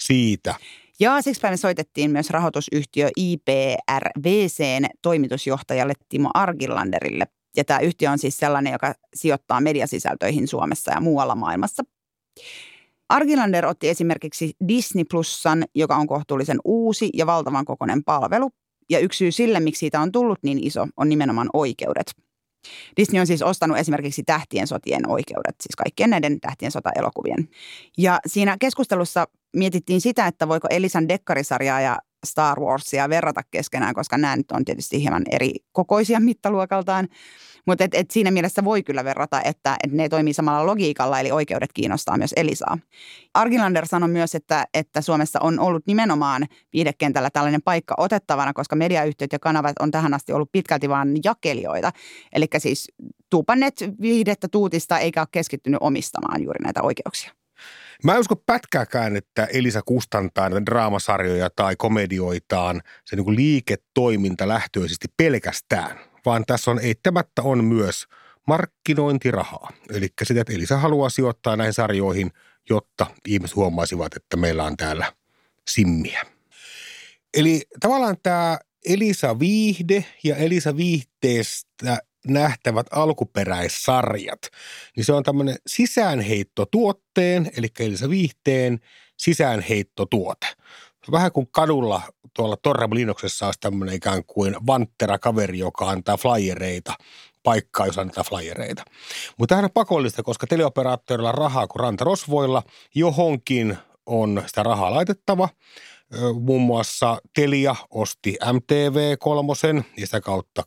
siitä. 0.00 0.54
Ja 1.00 1.22
siksi 1.22 1.42
me 1.42 1.56
soitettiin 1.56 2.10
myös 2.10 2.30
rahoitusyhtiö 2.30 3.08
IPRVCn 3.16 4.86
toimitusjohtajalle 5.02 5.92
Timo 6.08 6.30
Argilanderille. 6.34 7.26
Ja 7.56 7.64
tämä 7.64 7.80
yhtiö 7.80 8.10
on 8.10 8.18
siis 8.18 8.36
sellainen, 8.36 8.72
joka 8.72 8.94
sijoittaa 9.14 9.60
mediasisältöihin 9.60 10.48
Suomessa 10.48 10.92
ja 10.92 11.00
muualla 11.00 11.34
maailmassa. 11.34 11.82
Argilander 13.08 13.66
otti 13.66 13.88
esimerkiksi 13.88 14.52
Disney 14.68 15.04
Plusan, 15.10 15.64
joka 15.74 15.96
on 15.96 16.06
kohtuullisen 16.06 16.58
uusi 16.64 17.10
ja 17.14 17.26
valtavan 17.26 17.64
kokoinen 17.64 18.04
palvelu. 18.04 18.50
Ja 18.90 18.98
yksi 18.98 19.18
syy 19.18 19.32
sille, 19.32 19.60
miksi 19.60 19.78
siitä 19.78 20.00
on 20.00 20.12
tullut 20.12 20.38
niin 20.42 20.66
iso, 20.66 20.86
on 20.96 21.08
nimenomaan 21.08 21.48
oikeudet. 21.52 22.06
Disney 22.96 23.20
on 23.20 23.26
siis 23.26 23.42
ostanut 23.42 23.78
esimerkiksi 23.78 24.22
Tähtien 24.22 24.66
sotien 24.66 25.10
oikeudet, 25.10 25.54
siis 25.60 25.76
kaikkien 25.76 26.10
näiden 26.10 26.40
Tähtien 26.40 26.72
sota-elokuvien. 26.72 27.48
Ja 27.98 28.20
siinä 28.26 28.56
keskustelussa 28.60 29.26
mietittiin 29.56 30.00
sitä, 30.00 30.26
että 30.26 30.48
voiko 30.48 30.68
Elisan 30.70 31.08
dekkarisarjaa 31.08 31.80
ja 31.80 31.98
Star 32.24 32.60
Warsia 32.60 33.08
verrata 33.08 33.40
keskenään, 33.50 33.94
koska 33.94 34.18
nämä 34.18 34.36
nyt 34.36 34.52
on 34.52 34.64
tietysti 34.64 35.02
hieman 35.02 35.22
eri 35.30 35.54
kokoisia 35.72 36.20
mittaluokaltaan. 36.20 37.08
Mutta 37.66 37.84
et, 37.84 37.94
et 37.94 38.10
siinä 38.10 38.30
mielessä 38.30 38.64
voi 38.64 38.82
kyllä 38.82 39.04
verrata, 39.04 39.42
että 39.44 39.76
et 39.84 39.92
ne 39.92 40.08
toimii 40.08 40.32
samalla 40.32 40.66
logiikalla, 40.66 41.20
eli 41.20 41.30
oikeudet 41.30 41.72
kiinnostaa 41.72 42.16
myös 42.16 42.32
Elisaa. 42.36 42.78
Argilander 43.34 43.86
sanoi 43.86 44.08
myös, 44.08 44.34
että, 44.34 44.66
että 44.74 45.00
Suomessa 45.00 45.38
on 45.42 45.58
ollut 45.58 45.86
nimenomaan 45.86 46.46
viidekentällä 46.72 47.30
tällainen 47.30 47.62
paikka 47.62 47.94
otettavana, 47.98 48.52
koska 48.52 48.76
mediayhtiöt 48.76 49.32
ja 49.32 49.38
kanavat 49.38 49.72
on 49.80 49.90
tähän 49.90 50.14
asti 50.14 50.32
ollut 50.32 50.52
pitkälti 50.52 50.88
vain 50.88 51.16
jakelijoita. 51.24 51.92
Eli 52.32 52.46
siis 52.58 52.92
tuupanneet 53.30 53.84
viihdettä 54.00 54.48
tuutista 54.48 54.98
eikä 54.98 55.20
ole 55.20 55.28
keskittynyt 55.32 55.78
omistamaan 55.80 56.42
juuri 56.42 56.64
näitä 56.64 56.82
oikeuksia. 56.82 57.43
Mä 58.04 58.14
en 58.14 58.20
usko 58.20 58.36
pätkääkään, 58.36 59.16
että 59.16 59.44
Elisa 59.44 59.82
kustantaa 59.82 60.48
näitä 60.48 60.66
draamasarjoja 60.66 61.50
tai 61.50 61.76
komedioitaan 61.76 62.82
se 63.04 63.16
niin 63.16 63.36
liiketoiminta 63.36 64.48
lähtöisesti 64.48 65.06
pelkästään, 65.16 65.98
vaan 66.26 66.44
tässä 66.46 66.70
on 66.70 66.78
eittämättä 66.78 67.42
on 67.42 67.64
myös 67.64 68.06
markkinointirahaa. 68.46 69.70
Eli 69.90 70.08
sitä, 70.22 70.40
että 70.40 70.52
Elisa 70.52 70.78
haluaa 70.78 71.08
sijoittaa 71.08 71.56
näihin 71.56 71.72
sarjoihin, 71.72 72.30
jotta 72.70 73.06
ihmiset 73.28 73.56
huomaisivat, 73.56 74.16
että 74.16 74.36
meillä 74.36 74.64
on 74.64 74.76
täällä 74.76 75.12
simmiä. 75.68 76.24
Eli 77.34 77.62
tavallaan 77.80 78.16
tämä 78.22 78.58
Elisa 78.84 79.38
Viihde 79.38 80.04
ja 80.24 80.36
Elisa 80.36 80.76
Viihteestä 80.76 81.98
nähtävät 82.28 82.86
alkuperäissarjat, 82.90 84.40
niin 84.96 85.04
se 85.04 85.12
on 85.12 85.22
tämmöinen 85.22 85.56
sisäänheittotuotteen, 85.66 87.50
eli 87.56 87.68
Elisa 87.78 88.10
Viihteen 88.10 88.80
sisäänheittotuote. 89.16 90.46
Vähän 91.12 91.32
kuin 91.32 91.48
kadulla 91.50 92.02
tuolla 92.36 92.56
Torremalinoksessa 92.56 93.46
olisi 93.46 93.60
tämmöinen 93.60 93.94
ikään 93.94 94.24
kuin 94.24 94.56
vanttera-kaveri, 94.66 95.58
joka 95.58 95.90
antaa 95.90 96.16
flyereita 96.16 96.94
paikkaa, 97.42 97.86
jos 97.86 97.98
annetaan 97.98 98.26
flyereita. 98.28 98.82
Mutta 99.38 99.52
tämähän 99.52 99.64
on 99.64 99.70
pakollista, 99.74 100.22
koska 100.22 100.46
teleoperaattorilla 100.46 101.28
on 101.28 101.34
rahaa 101.34 101.66
kuin 101.66 101.80
rantarosvoilla. 101.80 102.62
Johonkin 102.94 103.78
on 104.06 104.42
sitä 104.46 104.62
rahaa 104.62 104.94
laitettava– 104.94 105.48
Muun 106.40 106.62
muassa 106.62 107.18
Telia 107.34 107.76
osti 107.90 108.36
MTV3 108.44 109.82
ja 109.96 110.06
sitä 110.06 110.20
kautta 110.20 110.62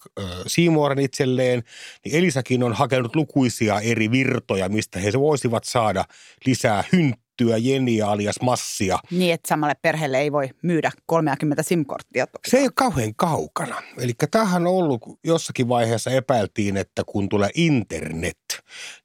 Siimoren 0.48 1.00
itselleen. 1.00 1.63
Niin 2.06 2.16
Elisakin 2.16 2.63
on 2.63 2.74
hakenut 2.74 3.16
lukuisia 3.16 3.80
eri 3.80 4.12
virtoja, 4.12 4.70
mistä 4.70 5.00
he 5.00 5.12
voisivat 5.20 5.63
saada 5.63 6.06
lisää 6.46 6.84
hynttyä, 6.92 7.58
jeniä 7.58 8.08
alias 8.08 8.36
massia. 8.42 9.00
Niin, 9.12 9.34
että 9.34 9.48
samalle 9.48 9.75
perheelle 9.82 10.20
ei 10.20 10.32
voi 10.32 10.50
myydä 10.62 10.92
30 11.06 11.63
SIM-korttia. 11.63 12.27
Se 12.48 12.58
ei 12.58 12.63
ole 12.63 12.72
kauhean 12.75 13.16
kaukana. 13.16 13.82
Eli 13.98 14.13
tämähän 14.32 14.68
on 14.68 14.74
ollut 14.74 15.01
jossakin 15.24 15.70
vaiheessa 15.70 16.12
epäiltiin, 16.12 16.77
että 16.77 17.04
kun 17.06 17.30
tulee 17.30 17.50
internet, 17.56 18.38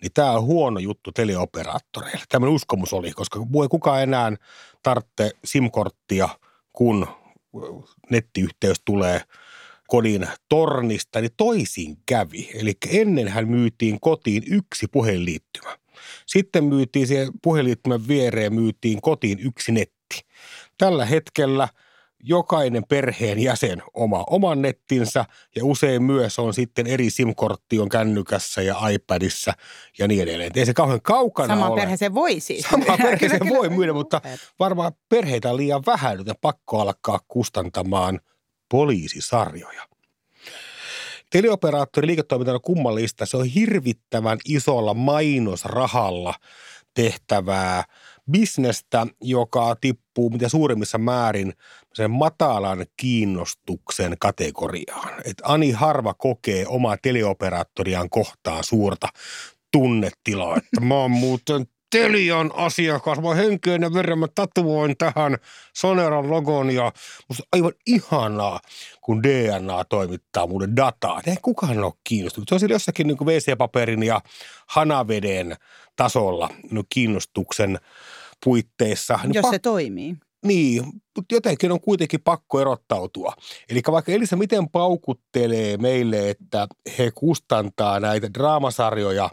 niin 0.02 0.12
tämä 0.14 0.32
on 0.32 0.42
huono 0.42 0.80
juttu 0.80 1.12
teleoperaattoreille. 1.12 2.22
Tämmöinen 2.28 2.54
uskomus 2.54 2.92
oli, 2.92 3.12
koska 3.12 3.46
voi 3.52 3.68
kukaan 3.68 4.02
enää 4.02 4.32
tarvitse 4.82 5.30
SIM-korttia, 5.44 6.28
kun 6.72 7.06
nettiyhteys 8.10 8.82
tulee 8.84 9.20
kodin 9.88 10.28
tornista, 10.48 11.20
niin 11.20 11.30
toisin 11.36 11.96
kävi. 12.06 12.50
Eli 12.54 12.72
ennen 12.90 13.28
hän 13.28 13.48
myytiin 13.48 14.00
kotiin 14.00 14.42
yksi 14.46 14.86
puhelinliittymä. 14.92 15.78
Sitten 16.26 16.64
myytiin 16.64 17.06
siihen 17.06 17.28
puhelinliittymän 17.42 18.08
viereen, 18.08 18.54
myytiin 18.54 19.00
kotiin 19.00 19.38
yksi 19.38 19.72
netti. 19.72 20.26
Tällä 20.78 21.06
hetkellä– 21.06 21.68
jokainen 22.22 22.84
perheen 22.88 23.38
jäsen 23.38 23.82
oma 23.94 24.24
oman 24.30 24.62
nettinsä 24.62 25.24
ja 25.56 25.64
usein 25.64 26.02
myös 26.02 26.38
on 26.38 26.54
sitten 26.54 26.86
eri 26.86 27.10
SIM-kortti 27.10 27.78
on 27.78 27.88
kännykässä 27.88 28.62
ja 28.62 28.88
iPadissa 28.88 29.52
ja 29.98 30.08
niin 30.08 30.22
edelleen. 30.22 30.52
Ei 30.54 30.66
se 30.66 30.74
kauhean 30.74 31.02
kaukana 31.02 31.54
Sama 31.54 31.68
ole. 31.68 31.80
perhe 31.80 31.96
se 31.96 32.14
voi 32.14 32.40
siis. 32.40 32.66
Sama 32.70 32.96
perhe 33.02 33.28
se 33.28 33.38
voi 33.48 33.68
myydä, 33.68 33.92
mutta 33.92 34.20
varmaan 34.58 34.92
perheitä 35.08 35.50
on 35.50 35.56
liian 35.56 35.82
vähän, 35.86 36.18
joten 36.18 36.34
pakko 36.40 36.80
alkaa 36.80 37.18
kustantamaan 37.28 38.20
poliisisarjoja. 38.70 39.82
Teleoperaattori 41.30 42.06
liiketoiminta 42.06 42.52
on 42.52 42.60
kummallista. 42.62 43.26
Se 43.26 43.36
on 43.36 43.46
hirvittävän 43.46 44.38
isolla 44.44 44.94
mainosrahalla 44.94 46.34
tehtävää 46.94 47.84
bisnestä, 48.30 49.06
joka 49.20 49.76
tippuu 49.80 50.30
mitä 50.30 50.48
suurimmissa 50.48 50.98
määrin 50.98 51.52
sen 51.94 52.10
matalan 52.10 52.86
kiinnostuksen 52.96 54.16
kategoriaan. 54.20 55.14
Et 55.24 55.42
Ani 55.42 55.70
harva 55.70 56.14
kokee 56.14 56.66
omaa 56.66 56.96
teleoperaattoriaan 57.02 58.10
kohtaan 58.10 58.64
suurta 58.64 59.08
tunnetilaa, 59.72 60.56
että 60.56 60.80
mä 60.80 60.94
oon 60.94 61.10
muuten 61.10 61.66
Telian 61.92 62.50
asiakas, 62.54 63.20
mä 63.20 63.34
henkeen 63.34 63.82
ja 63.82 63.94
veren 63.94 64.18
mä 64.18 64.26
tatuoin 64.34 64.96
tähän 64.96 65.36
Soneran 65.76 66.30
logon 66.30 66.70
ja 66.70 66.92
musta 67.28 67.44
aivan 67.52 67.72
ihanaa, 67.86 68.60
kun 69.00 69.22
DNA 69.22 69.84
toimittaa 69.84 70.46
mulle 70.46 70.68
dataa. 70.76 71.20
Eihän 71.26 71.42
kukaan 71.42 71.84
ole 71.84 71.92
kiinnostunut. 72.04 72.48
Se 72.48 72.54
on 72.54 72.60
siellä 72.60 72.74
jossakin 72.74 73.06
niin 73.06 73.18
WC-paperin 73.18 74.02
ja 74.02 74.20
hanaveden 74.66 75.56
tasolla 75.96 76.50
niin 76.70 76.84
kiinnostuksen 76.88 77.78
puitteissa. 78.44 79.18
Niin 79.22 79.34
Jos 79.34 79.42
pak- 79.42 79.54
se 79.54 79.58
toimii. 79.58 80.16
Niin, 80.44 80.84
mutta 81.16 81.34
jotenkin 81.34 81.72
on 81.72 81.80
kuitenkin 81.80 82.20
pakko 82.20 82.60
erottautua. 82.60 83.32
Eli 83.68 83.80
vaikka 83.90 84.12
Elisa 84.12 84.36
miten 84.36 84.68
paukuttelee 84.68 85.76
meille, 85.76 86.30
että 86.30 86.66
he 86.98 87.10
kustantaa 87.14 88.00
näitä 88.00 88.34
draamasarjoja 88.34 89.30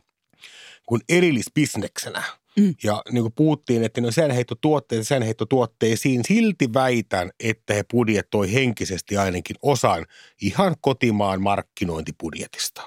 kuin 0.86 1.01
erillisbisneksenä, 1.10 2.24
Mm. 2.58 2.75
Ja 2.84 3.01
niin 3.12 3.24
kuin 3.24 3.34
puhuttiin, 3.34 3.84
että 3.84 4.01
on 4.06 4.13
säänheittotuotteet 4.13 5.08
säänheittotuotteisiin, 5.08 6.22
silti 6.27 6.74
väitän, 6.74 7.32
että 7.39 7.74
he 7.74 7.84
budjettoi 7.91 8.53
henkisesti 8.53 9.18
ainakin 9.18 9.56
osan 9.62 10.06
ihan 10.41 10.75
kotimaan 10.82 11.41
markkinointibudjetista. 11.41 12.82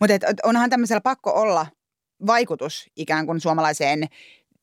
Mutta 0.00 0.14
onhan 0.44 0.70
tämmöisellä 0.70 1.00
pakko 1.00 1.32
olla 1.32 1.66
vaikutus 2.26 2.90
ikään 2.96 3.26
kuin 3.26 3.40
suomalaiseen 3.40 4.08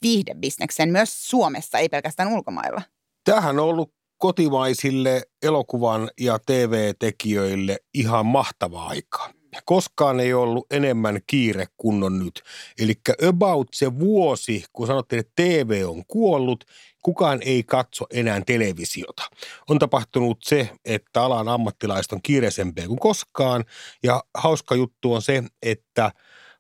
viihdebisnekseen 0.02 0.90
myös 0.90 1.30
Suomessa, 1.30 1.78
ei 1.78 1.90
pelkästään 1.90 2.34
ulkomailla. 2.34 2.82
Tähän 3.24 3.60
on 3.60 3.66
ollut 3.66 3.94
kotimaisille 4.18 5.22
elokuvan 5.44 6.10
ja 6.20 6.40
TV-tekijöille 6.46 7.78
ihan 7.94 8.26
mahtava 8.26 8.86
aika. 8.86 9.37
Koskaan 9.66 10.20
ei 10.20 10.34
ollut 10.34 10.66
enemmän 10.72 11.20
kiire 11.28 11.66
kuin 11.78 12.04
on 12.04 12.20
nyt. 12.20 12.44
Eli 12.80 12.94
about 13.30 13.68
se 13.74 14.00
vuosi, 14.00 14.64
kun 14.74 14.88
sanottiin, 14.88 15.20
että 15.20 15.32
TV 15.36 15.84
on 15.88 16.04
kuollut, 16.08 16.64
kukaan 17.02 17.40
ei 17.46 17.64
katso 17.64 18.06
enää 18.14 18.42
televisiota. 18.46 19.24
On 19.70 19.80
tapahtunut 19.80 20.38
se, 20.44 20.70
että 20.86 21.24
alan 21.24 21.48
ammattilaiset 21.48 22.12
on 22.12 22.22
kiireisempää 22.24 22.88
kuin 22.88 23.00
koskaan. 23.00 23.66
Ja 24.04 24.24
hauska 24.38 24.76
juttu 24.76 25.14
on 25.14 25.22
se, 25.22 25.44
että– 25.62 26.12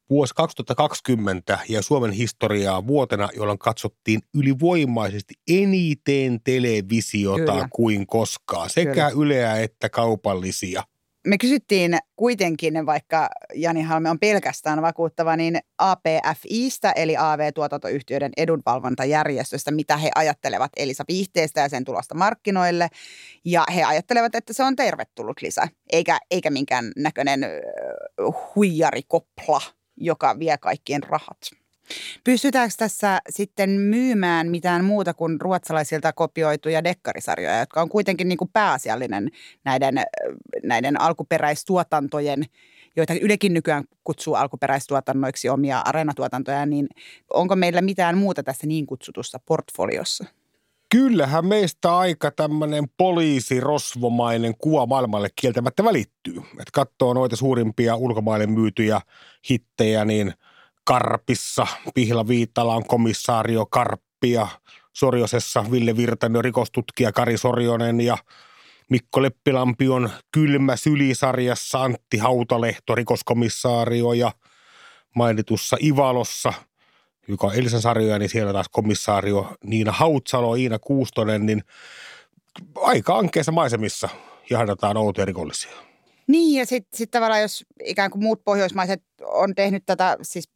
Vuosi 0.09 0.33
2020 0.35 1.59
ja 1.69 1.81
Suomen 1.81 2.11
historiaa 2.11 2.87
vuotena, 2.87 3.29
jolloin 3.35 3.59
katsottiin 3.59 4.21
ylivoimaisesti 4.33 5.33
eniten 5.47 6.39
televisiota 6.43 7.51
Kyllä. 7.51 7.67
kuin 7.71 8.07
koskaan, 8.07 8.69
sekä 8.69 8.91
Kyllä. 8.91 9.23
yleä 9.25 9.57
että 9.57 9.89
kaupallisia. 9.89 10.83
Me 11.27 11.37
kysyttiin 11.37 11.97
kuitenkin, 12.15 12.85
vaikka 12.85 13.29
Jani 13.55 13.81
Halme 13.81 14.09
on 14.09 14.19
pelkästään 14.19 14.81
vakuuttava, 14.81 15.35
niin 15.35 15.59
APFIstä 15.77 16.91
eli 16.91 17.17
AV-tuotantoyhtiöiden 17.17 18.31
edunvalvontajärjestöstä, 18.37 19.71
mitä 19.71 19.97
he 19.97 20.11
ajattelevat 20.15 20.71
Elisa 20.77 21.03
Viihteestä 21.07 21.61
ja 21.61 21.69
sen 21.69 21.85
tulosta 21.85 22.15
markkinoille. 22.15 22.89
Ja 23.45 23.63
he 23.75 23.83
ajattelevat, 23.83 24.35
että 24.35 24.53
se 24.53 24.63
on 24.63 24.75
tervetullut 24.75 25.41
lisä, 25.41 25.67
eikä, 25.91 26.19
eikä 26.31 26.49
minkään 26.49 26.91
näköinen 26.97 27.45
huijarikopla, 28.55 29.61
joka 29.97 30.39
vie 30.39 30.57
kaikkien 30.57 31.03
rahat. 31.03 31.37
Pystytäänkö 32.23 32.75
tässä 32.77 33.21
sitten 33.29 33.69
myymään 33.69 34.47
mitään 34.47 34.85
muuta 34.85 35.13
kuin 35.13 35.41
ruotsalaisilta 35.41 36.13
kopioituja 36.13 36.83
dekkarisarjoja, 36.83 37.59
jotka 37.59 37.81
on 37.81 37.89
kuitenkin 37.89 38.29
niin 38.29 38.37
kuin 38.37 38.49
pääasiallinen 38.53 39.31
näiden, 39.65 39.95
näiden 40.63 41.01
alkuperäistuotantojen, 41.01 42.43
joita 42.95 43.13
Ylekin 43.21 43.53
nykyään 43.53 43.83
kutsuu 44.03 44.35
alkuperäistuotannoiksi 44.35 45.49
omia 45.49 45.79
areenatuotantoja, 45.79 46.65
niin 46.65 46.87
onko 47.33 47.55
meillä 47.55 47.81
mitään 47.81 48.17
muuta 48.17 48.43
tässä 48.43 48.67
niin 48.67 48.85
kutsutussa 48.85 49.39
portfoliossa? 49.45 50.25
Kyllähän 50.91 51.45
meistä 51.45 51.97
aika 51.97 52.31
tämmöinen 52.31 52.83
poliisirosvomainen 52.97 54.53
kuva 54.57 54.85
maailmalle 54.85 55.29
kieltämättä 55.35 55.83
välittyy. 55.83 56.37
Että 56.37 56.71
katsoo 56.73 57.13
noita 57.13 57.35
suurimpia 57.35 57.95
ulkomaille 57.95 58.47
myytyjä 58.47 59.01
hittejä, 59.49 60.05
niin– 60.05 60.33
Karpissa, 60.87 61.67
Pihla 61.93 62.27
Viitalan 62.27 62.85
komissaario 62.87 63.65
Karppia, 63.65 64.47
Sorjosessa 64.93 65.65
Ville 65.71 65.97
Virtanen, 65.97 66.43
rikostutkija 66.43 67.11
Kari 67.11 67.37
Sorjonen 67.37 68.01
ja 68.01 68.17
Mikko 68.89 69.21
Leppilampi 69.21 69.87
on 69.87 70.09
kylmä 70.31 70.75
sylisarjassa, 70.75 71.83
Antti 71.83 72.17
Hautalehto, 72.17 72.95
rikoskomissaario 72.95 74.13
ja 74.13 74.31
mainitussa 75.15 75.77
Ivalossa, 75.83 76.53
joka 77.27 77.47
on 77.47 77.55
Elisan 77.55 77.81
sarjoja, 77.81 78.19
niin 78.19 78.29
siellä 78.29 78.53
taas 78.53 78.69
komissaario 78.71 79.55
Niina 79.63 79.91
Hautsalo, 79.91 80.55
Iina 80.55 80.79
Kuustonen, 80.79 81.45
niin 81.45 81.63
aika 82.75 83.17
ankeissa 83.17 83.51
maisemissa 83.51 84.09
jahdataan 84.49 84.97
outoja 84.97 85.25
rikollisia. 85.25 85.71
Niin 86.27 86.59
ja 86.59 86.65
sitten 86.65 86.97
sit 86.97 87.11
tavallaan 87.11 87.41
jos 87.41 87.65
ikään 87.83 88.11
kuin 88.11 88.23
muut 88.23 88.43
pohjoismaiset 88.43 89.06
on 89.31 89.55
tehnyt 89.55 89.83
tätä, 89.85 90.17
siis 90.21 90.49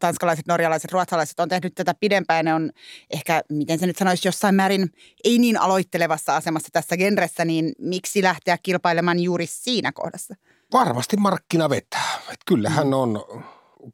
tanskalaiset, 0.00 0.46
norjalaiset, 0.46 0.92
ruotsalaiset 0.92 1.40
on 1.40 1.48
tehnyt 1.48 1.74
tätä 1.74 1.94
pidempään, 2.00 2.44
ne 2.44 2.54
on 2.54 2.70
ehkä, 3.10 3.42
miten 3.48 3.78
se 3.78 3.86
nyt 3.86 3.96
sanoisi, 3.96 4.28
jossain 4.28 4.54
määrin 4.54 4.92
ei 5.24 5.38
niin 5.38 5.60
aloittelevassa 5.60 6.36
asemassa 6.36 6.68
tässä 6.72 6.96
genressä, 6.96 7.44
niin 7.44 7.72
miksi 7.78 8.22
lähteä 8.22 8.58
kilpailemaan 8.62 9.20
juuri 9.20 9.46
siinä 9.46 9.92
kohdassa? 9.92 10.34
Varmasti 10.72 11.16
markkina 11.16 11.70
vetää. 11.70 12.18
Et 12.32 12.40
kyllähän 12.46 12.86
mm. 12.86 12.92
on 12.92 13.24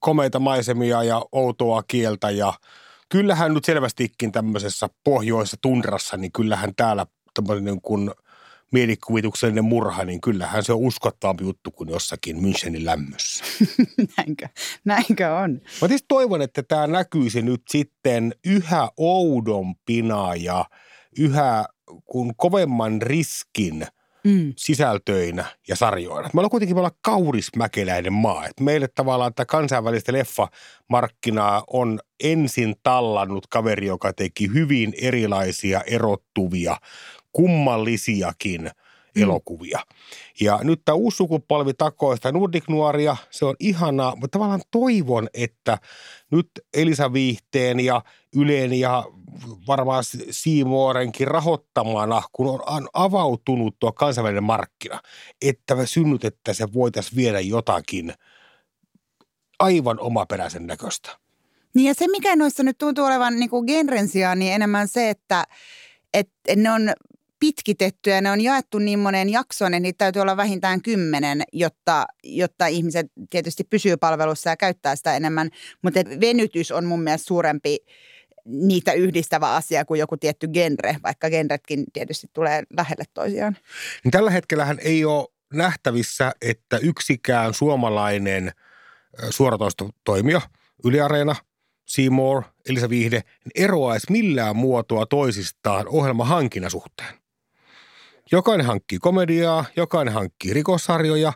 komeita 0.00 0.38
maisemia 0.38 1.02
ja 1.02 1.22
outoa 1.32 1.82
kieltä 1.88 2.30
ja 2.30 2.52
kyllähän 3.08 3.54
nyt 3.54 3.64
selvästikin 3.64 4.32
tämmöisessä 4.32 4.88
pohjoisessa 5.04 5.56
tundrassa, 5.60 6.16
niin 6.16 6.32
kyllähän 6.32 6.74
täällä 6.76 7.06
tämmöinen 7.34 7.64
niin 7.64 7.80
kuin– 7.80 8.10
mielikuvituksellinen 8.72 9.64
murha, 9.64 10.04
niin 10.04 10.20
kyllähän 10.20 10.64
se 10.64 10.72
on 10.72 10.78
uskottavampi 10.78 11.44
juttu 11.44 11.70
kuin 11.70 11.88
jossakin 11.88 12.36
Münchenin 12.36 12.84
lämmössä. 12.84 13.44
näinkö, 14.16 14.48
näinkö 14.84 15.34
on? 15.36 15.52
Mä 15.52 15.88
tietysti 15.88 16.06
toivon, 16.08 16.42
että 16.42 16.62
tämä 16.62 16.86
näkyisi 16.86 17.42
nyt 17.42 17.62
sitten 17.70 18.34
yhä 18.46 18.88
oudompina 18.96 20.34
ja 20.34 20.64
yhä 21.18 21.64
kun 22.04 22.32
kovemman 22.36 23.02
riskin 23.02 23.86
mm. 24.24 24.52
sisältöinä 24.56 25.44
ja 25.68 25.76
sarjoina. 25.76 26.30
Me 26.32 26.40
ollaan 26.40 26.50
kuitenkin 26.50 26.76
me 26.76 26.80
ollaan 26.80 26.98
kaurismäkeläinen 27.00 28.12
maa. 28.12 28.46
Et 28.46 28.60
meille 28.60 28.88
tavallaan 28.88 29.34
tämä 29.34 29.46
kansainvälistä 29.46 30.12
leffamarkkinaa 30.12 31.64
on 31.72 32.00
ensin 32.22 32.74
tallannut 32.82 33.46
kaveri, 33.46 33.86
joka 33.86 34.12
teki 34.12 34.50
hyvin 34.54 34.94
erilaisia 35.00 35.80
erottuvia 35.80 36.76
kummallisiakin 37.36 38.62
mm. 38.62 39.22
elokuvia. 39.22 39.80
Ja 40.40 40.60
nyt 40.62 40.82
tämä 40.84 40.96
uusi 40.96 41.16
sukupolvi 41.16 41.74
takoo 41.74 42.16
sitä 42.16 42.32
Nordic-nuoria, 42.32 43.16
se 43.30 43.44
on 43.44 43.54
ihanaa, 43.60 44.16
mutta 44.16 44.38
tavallaan 44.38 44.62
toivon, 44.70 45.28
että 45.34 45.78
nyt 46.30 46.50
Elisa 46.74 47.12
Viihteen 47.12 47.80
ja 47.80 48.02
Yleen 48.36 48.72
ja 48.72 49.04
varmaan 49.66 50.04
Siimoorenkin 50.30 51.28
rahoittamana, 51.28 52.22
kun 52.32 52.62
on 52.66 52.88
avautunut 52.94 53.76
tuo 53.78 53.92
kansainvälinen 53.92 54.44
markkina, 54.44 55.00
että 55.42 55.74
me 55.74 55.86
synnytettäisiin 55.86 56.68
se 56.68 56.74
voitaisiin 56.74 57.16
viedä 57.16 57.40
jotakin 57.40 58.14
aivan 59.58 60.00
omaperäisen 60.00 60.66
näköistä. 60.66 61.10
Niin 61.74 61.86
ja 61.86 61.94
se, 61.94 62.08
mikä 62.08 62.36
noissa 62.36 62.62
nyt 62.62 62.78
tuntuu 62.78 63.04
olevan 63.04 63.36
niin 63.36 63.50
kuin 63.50 63.66
genren 63.66 64.08
sijaan, 64.08 64.38
niin 64.38 64.52
enemmän 64.52 64.88
se, 64.88 65.10
että, 65.10 65.44
että 66.14 66.56
ne 66.56 66.70
on 66.70 66.92
pitkitettyjä, 67.40 68.20
ne 68.20 68.30
on 68.30 68.40
jaettu 68.40 68.78
niin 68.78 68.98
moneen 68.98 69.28
jaksoon, 69.28 69.74
että 69.74 69.80
niitä 69.80 69.98
täytyy 69.98 70.22
olla 70.22 70.36
vähintään 70.36 70.82
kymmenen, 70.82 71.42
jotta, 71.52 72.06
jotta 72.24 72.66
ihmiset 72.66 73.06
tietysti 73.30 73.64
pysyy 73.64 73.96
palvelussa 73.96 74.50
ja 74.50 74.56
käyttää 74.56 74.96
sitä 74.96 75.16
enemmän. 75.16 75.50
Mutta 75.82 76.00
venytys 76.20 76.72
on 76.72 76.84
mun 76.84 77.02
mielestä 77.02 77.26
suurempi 77.26 77.78
niitä 78.44 78.92
yhdistävä 78.92 79.54
asia 79.54 79.84
kuin 79.84 80.00
joku 80.00 80.16
tietty 80.16 80.48
genre, 80.48 80.96
vaikka 81.02 81.30
genretkin 81.30 81.84
tietysti 81.92 82.26
tulee 82.32 82.62
lähelle 82.76 83.04
toisiaan. 83.14 83.56
Niin 84.04 84.12
tällä 84.12 84.30
hetkellähän 84.30 84.78
ei 84.82 85.04
ole 85.04 85.26
nähtävissä, 85.52 86.32
että 86.42 86.78
yksikään 86.78 87.54
suomalainen 87.54 88.52
suoratoistotoimija, 89.30 90.40
Yle 90.84 91.00
Areena, 91.00 91.36
Seymour, 91.86 92.42
Elisa 92.68 92.88
Viihde, 92.88 93.22
eroaisi 93.54 94.12
millään 94.12 94.56
muotoa 94.56 95.06
toisistaan 95.06 95.88
ohjelmahankinnan 95.88 96.70
suhteen. 96.70 97.25
Jokainen 98.32 98.66
hankkii 98.66 98.98
komediaa, 98.98 99.64
jokainen 99.76 100.14
hankkii 100.14 100.52
rikossarjoja. 100.52 101.32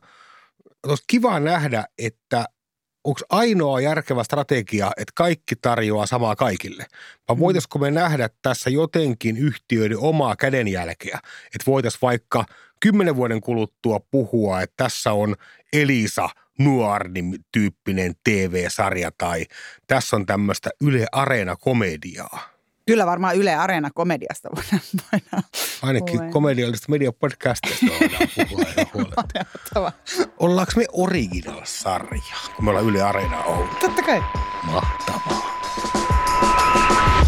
Olisi 0.87 1.05
kiva 1.07 1.40
nähdä, 1.40 1.85
että 1.98 2.44
onko 3.05 3.20
ainoa 3.31 3.81
järkevä 3.81 4.24
strategia, 4.24 4.90
että 4.96 5.12
kaikki 5.14 5.57
tarjoaa 5.57 6.07
samaa 6.07 6.37
kaikille? 6.37 6.87
Vai 7.29 7.37
mm. 7.37 7.40
voitaisiko 7.40 7.79
me 7.79 7.90
nähdä 7.90 8.31
tässä 8.42 8.70
jotenkin 8.70 9.37
yhtiöiden 9.37 9.98
omaa 9.98 10.37
kädenjälkeä? 10.37 11.18
Että 11.46 11.66
voitaisiin 11.66 12.03
vaikka 12.03 12.44
kymmenen 12.81 13.16
vuoden 13.16 13.40
kuluttua 13.40 14.00
puhua, 14.11 14.61
että 14.61 14.85
tässä 14.85 15.12
on 15.12 15.37
Elisa 15.72 16.29
Nuarni-tyyppinen 16.59 18.14
TV-sarja 18.24 19.11
tai 19.18 19.46
tässä 19.87 20.16
on 20.16 20.26
tämmöistä 20.26 20.70
Yle 20.81 21.07
Areena-komediaa. 21.12 22.49
Kyllä 22.90 23.07
varmaan 23.07 23.37
Yle 23.37 23.55
Areena 23.55 23.90
komediasta 23.94 24.48
voidaan, 24.57 24.81
voidaan 25.12 25.42
Ainakin 25.83 26.18
puhua. 26.18 26.33
komediallisesta 26.33 26.90
mediapodcastista 26.90 27.87
voidaan 27.87 28.29
puhua 29.74 29.92
Ollaanko 30.38 30.72
me 30.76 30.85
original-sarja, 30.92 32.37
kun 32.57 32.64
me 32.64 32.70
ollaan 32.70 32.87
Yle 32.87 33.03
Areena 33.03 33.42
ollut? 33.42 33.79
Totta 33.79 34.03
kai. 34.03 34.22
Mahtavaa. 34.62 35.61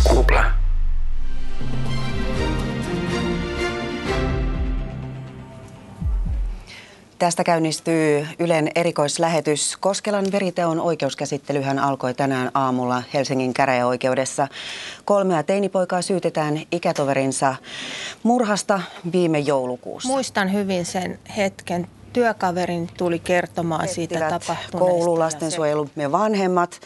Kupla. 0.09 0.45
Tästä 7.23 7.45
käynnistyy 7.45 8.27
Ylen 8.39 8.71
erikoislähetys. 8.75 9.77
Koskelan 9.77 10.27
veriteon 10.33 10.81
oikeuskäsittelyhän 10.81 11.79
alkoi 11.79 12.15
tänään 12.15 12.51
aamulla 12.55 13.03
Helsingin 13.15 13.55
käräjäoikeudessa. 13.55 14.49
Kolmea 15.05 15.43
teinipoikaa 15.43 16.03
syytetään 16.03 16.63
ikätoverinsa 16.73 17.55
murhasta 18.23 18.81
viime 19.13 19.39
joulukuussa. 19.39 20.09
Muistan 20.09 20.53
hyvin 20.53 20.87
sen 20.87 21.19
hetken. 21.37 21.89
Työkaverin 22.13 22.89
tuli 22.97 23.19
kertomaan 23.19 23.89
siitä 23.89 24.19
tapahtuneesta. 24.19 24.79
Koulu, 24.79 25.19
lastensuojelu, 25.19 25.91
me 25.95 26.13
vanhemmat, 26.13 26.81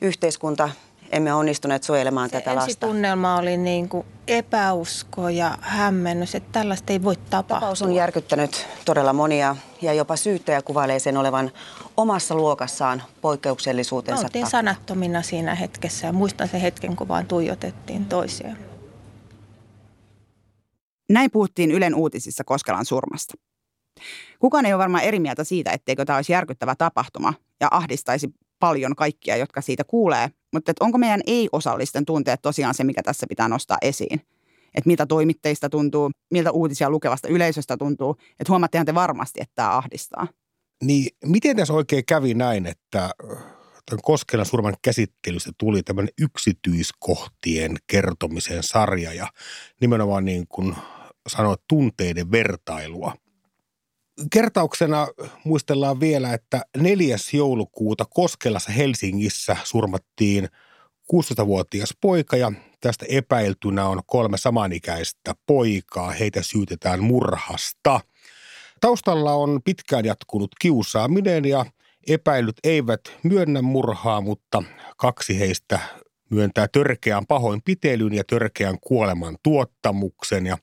yhteiskunta 0.00 0.70
emme 1.12 1.34
onnistuneet 1.34 1.82
suojelemaan 1.82 2.28
se 2.28 2.36
tätä 2.36 2.54
lasta. 2.54 2.86
tunnelma 2.86 3.36
oli 3.36 3.56
niin 3.56 3.88
kuin 3.88 4.06
epäusko 4.26 5.28
ja 5.28 5.58
hämmennys, 5.60 6.34
että 6.34 6.48
tällaista 6.52 6.92
ei 6.92 7.02
voi 7.02 7.16
tapahtua. 7.16 7.60
Tapaus 7.60 7.82
on 7.82 7.92
järkyttänyt 7.92 8.66
todella 8.84 9.12
monia 9.12 9.56
ja 9.82 9.92
jopa 9.92 10.16
syyttäjä 10.16 10.62
kuvailee 10.62 10.98
sen 10.98 11.16
olevan 11.16 11.50
omassa 11.96 12.34
luokassaan 12.34 13.02
poikkeuksellisuutensa 13.20 14.22
Oltiin 14.22 14.42
takia. 14.44 14.50
sanattomina 14.50 15.22
siinä 15.22 15.54
hetkessä 15.54 16.06
ja 16.06 16.12
muistan 16.12 16.48
sen 16.48 16.60
hetken, 16.60 16.96
kun 16.96 17.08
vaan 17.08 17.26
tuijotettiin 17.26 18.04
toisiaan. 18.04 18.56
Näin 21.10 21.30
puhuttiin 21.30 21.70
Ylen 21.70 21.94
uutisissa 21.94 22.44
Koskelan 22.44 22.84
surmasta. 22.84 23.34
Kukaan 24.38 24.66
ei 24.66 24.72
ole 24.72 24.78
varmaan 24.82 25.04
eri 25.04 25.20
mieltä 25.20 25.44
siitä, 25.44 25.70
etteikö 25.70 26.04
tämä 26.04 26.16
olisi 26.16 26.32
järkyttävä 26.32 26.74
tapahtuma 26.74 27.34
ja 27.60 27.68
ahdistaisi 27.70 28.28
paljon 28.58 28.96
kaikkia, 28.96 29.36
jotka 29.36 29.60
siitä 29.60 29.84
kuulee. 29.84 30.30
Mutta 30.52 30.72
onko 30.80 30.98
meidän 30.98 31.20
ei-osallisten 31.26 32.04
tunteet 32.04 32.42
tosiaan 32.42 32.74
se, 32.74 32.84
mikä 32.84 33.02
tässä 33.02 33.26
pitää 33.28 33.48
nostaa 33.48 33.78
esiin? 33.82 34.20
Että 34.78 34.88
mitä 34.88 35.06
toimitteista 35.06 35.68
tuntuu, 35.68 36.10
miltä 36.30 36.50
uutisia 36.50 36.90
lukevasta 36.90 37.28
yleisöstä 37.28 37.76
tuntuu. 37.76 38.16
Että 38.40 38.52
huomattehan 38.52 38.86
te 38.86 38.94
varmasti, 38.94 39.40
että 39.40 39.52
tämä 39.54 39.76
ahdistaa. 39.76 40.28
Niin 40.84 41.08
miten 41.24 41.56
tässä 41.56 41.74
oikein 41.74 42.04
kävi 42.06 42.34
näin, 42.34 42.66
että 42.66 43.10
tämän 43.86 44.02
Koskelan 44.02 44.46
surman 44.46 44.76
käsittelystä 44.82 45.52
tuli 45.58 45.82
tämmöinen 45.82 46.14
yksityiskohtien 46.20 47.76
kertomisen 47.86 48.62
sarja 48.62 49.12
ja 49.12 49.28
nimenomaan 49.80 50.24
niin 50.24 50.44
kuin 50.48 50.76
sanoit, 51.28 51.60
tunteiden 51.68 52.30
vertailua. 52.30 53.14
Kertauksena 54.32 55.08
muistellaan 55.44 56.00
vielä, 56.00 56.34
että 56.34 56.62
4. 56.76 57.16
joulukuuta 57.32 58.04
Koskelassa 58.04 58.72
Helsingissä 58.72 59.56
surmattiin 59.64 60.48
16-vuotias 61.12 61.94
poika 62.00 62.36
ja 62.36 62.52
tästä 62.80 63.06
epäiltynä 63.08 63.88
on 63.88 64.00
kolme 64.06 64.38
samanikäistä 64.38 65.34
poikaa. 65.46 66.10
Heitä 66.10 66.42
syytetään 66.42 67.02
murhasta. 67.02 68.00
Taustalla 68.80 69.32
on 69.32 69.60
pitkään 69.64 70.04
jatkunut 70.04 70.50
kiusaaminen 70.60 71.44
ja 71.44 71.66
epäilyt 72.08 72.56
eivät 72.64 73.00
myönnä 73.22 73.62
murhaa, 73.62 74.20
mutta 74.20 74.62
kaksi 74.96 75.38
heistä 75.38 75.78
myöntää 76.30 76.68
törkeän 76.72 77.26
pahoinpitelyn 77.26 78.14
ja 78.14 78.24
törkeän 78.24 78.78
kuoleman 78.80 79.36
tuottamuksen 79.42 80.46
ja 80.46 80.58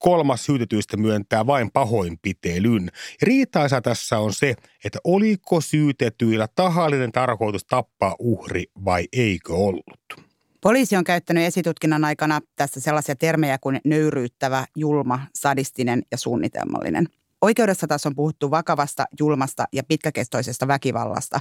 kolmas 0.00 0.44
syytetyistä 0.44 0.96
myöntää 0.96 1.46
vain 1.46 1.70
pahoinpitelyn. 1.70 2.90
Riitaisa 3.22 3.80
tässä 3.80 4.18
on 4.18 4.32
se, 4.32 4.54
että 4.84 4.98
oliko 5.04 5.60
syytetyillä 5.60 6.48
tahallinen 6.54 7.12
tarkoitus 7.12 7.64
tappaa 7.64 8.16
uhri 8.18 8.64
vai 8.84 9.08
eikö 9.12 9.54
ollut. 9.54 10.30
Poliisi 10.60 10.96
on 10.96 11.04
käyttänyt 11.04 11.44
esitutkinnan 11.44 12.04
aikana 12.04 12.40
tässä 12.56 12.80
sellaisia 12.80 13.16
termejä 13.16 13.58
kuin 13.58 13.80
nöyryyttävä, 13.84 14.66
julma, 14.76 15.20
sadistinen 15.34 16.02
ja 16.10 16.18
suunnitelmallinen. 16.18 17.08
Oikeudessa 17.40 17.86
taas 17.86 18.06
on 18.06 18.14
puhuttu 18.14 18.50
vakavasta, 18.50 19.04
julmasta 19.20 19.64
ja 19.72 19.82
pitkäkestoisesta 19.82 20.68
väkivallasta, 20.68 21.40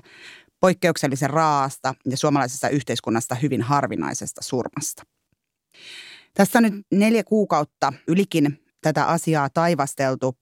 poikkeuksellisen 0.59 1.29
raasta 1.29 1.95
ja 2.05 2.17
suomalaisessa 2.17 2.69
yhteiskunnasta 2.69 3.35
hyvin 3.35 3.61
harvinaisesta 3.61 4.41
surmasta. 4.43 5.03
Tässä 6.39 6.59
on 6.59 6.63
nyt 6.63 6.73
neljä 6.91 7.23
kuukautta 7.23 7.93
ylikin 8.07 8.63
tätä 8.81 9.05
asiaa 9.05 9.49
taivasteltu. 9.49 10.37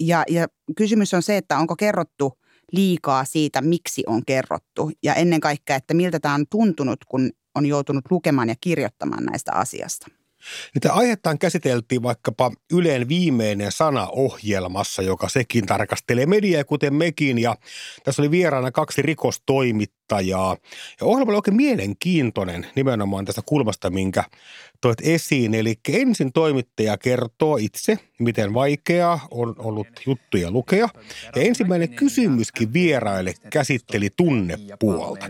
Ja, 0.00 0.24
ja 0.28 0.46
kysymys 0.76 1.14
on 1.14 1.22
se, 1.22 1.36
että 1.36 1.58
onko 1.58 1.76
kerrottu 1.76 2.38
liikaa 2.72 3.24
siitä, 3.24 3.62
miksi 3.62 4.02
on 4.06 4.22
kerrottu. 4.26 4.90
Ja 5.02 5.14
ennen 5.14 5.40
kaikkea, 5.40 5.76
että 5.76 5.94
miltä 5.94 6.20
tämä 6.20 6.34
on 6.34 6.44
tuntunut, 6.50 7.04
kun 7.08 7.30
on 7.54 7.66
joutunut 7.66 8.04
lukemaan 8.10 8.48
ja 8.48 8.54
kirjoittamaan 8.60 9.24
näistä 9.24 9.52
asiasta. 9.52 10.06
Niitä 10.74 10.92
aihettaan 10.92 11.38
käsiteltiin 11.38 12.02
vaikkapa 12.02 12.52
Yleen 12.72 13.08
viimeinen 13.08 13.72
sana 13.72 14.08
ohjelmassa, 14.08 15.02
joka 15.02 15.28
sekin 15.28 15.66
tarkastelee 15.66 16.26
mediaa 16.26 16.64
kuten 16.64 16.94
mekin. 16.94 17.38
Ja 17.38 17.56
tässä 18.04 18.22
oli 18.22 18.30
vieraana 18.30 18.70
kaksi 18.70 19.02
rikostoimittajaa. 19.02 20.56
Ja 21.00 21.06
ohjelma 21.06 21.30
oli 21.30 21.36
oikein 21.36 21.56
mielenkiintoinen 21.56 22.66
nimenomaan 22.76 23.24
tästä 23.24 23.42
kulmasta, 23.46 23.90
minkä 23.90 24.24
toit 24.80 24.98
esiin. 25.02 25.54
Eli 25.54 25.74
ensin 25.88 26.32
toimittaja 26.32 26.98
kertoo 26.98 27.56
itse, 27.56 27.98
miten 28.18 28.54
vaikeaa 28.54 29.28
on 29.30 29.54
ollut 29.58 29.88
juttuja 30.06 30.50
lukea. 30.50 30.88
Ja 31.36 31.42
ensimmäinen 31.42 31.88
kysymyskin 31.88 32.72
vieraille 32.72 33.34
käsitteli 33.50 34.10
tunnepuolta. 34.16 35.28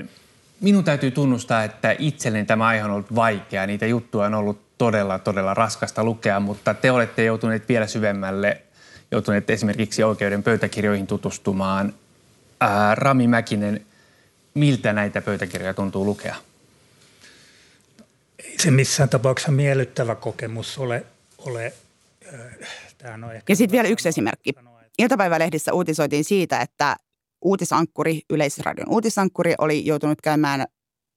Minun 0.60 0.84
täytyy 0.84 1.10
tunnustaa, 1.10 1.64
että 1.64 1.96
itselleni 1.98 2.44
tämä 2.44 2.66
aihe 2.66 2.84
on 2.84 2.90
ollut 2.90 3.14
vaikea. 3.14 3.66
Niitä 3.66 3.86
juttuja 3.86 4.26
on 4.26 4.34
ollut 4.34 4.65
todella, 4.78 5.18
todella 5.18 5.54
raskasta 5.54 6.04
lukea, 6.04 6.40
mutta 6.40 6.74
te 6.74 6.90
olette 6.90 7.24
joutuneet 7.24 7.68
vielä 7.68 7.86
syvemmälle, 7.86 8.62
joutuneet 9.10 9.50
esimerkiksi 9.50 10.02
oikeuden 10.02 10.42
pöytäkirjoihin 10.42 11.06
tutustumaan. 11.06 11.94
Ää, 12.60 12.94
Rami 12.94 13.26
Mäkinen, 13.26 13.86
miltä 14.54 14.92
näitä 14.92 15.22
pöytäkirjoja 15.22 15.74
tuntuu 15.74 16.04
lukea? 16.04 16.36
Ei 18.44 18.58
se 18.58 18.70
missään 18.70 19.08
tapauksessa 19.08 19.52
miellyttävä 19.52 20.14
kokemus 20.14 20.78
ole. 20.78 21.04
ole 21.38 21.72
äh, 23.04 23.18
no 23.18 23.32
ja 23.48 23.56
sitten 23.56 23.72
vielä 23.72 23.88
yksi 23.88 24.08
esimerkki. 24.08 24.52
Iltapäivälehdissä 24.98 25.72
uutisoitiin 25.72 26.24
siitä, 26.24 26.60
että 26.60 26.96
uutisankkuri, 27.42 28.20
Yleisradion 28.30 28.88
uutisankkuri 28.88 29.54
oli 29.58 29.86
joutunut 29.86 30.20
käymään 30.22 30.66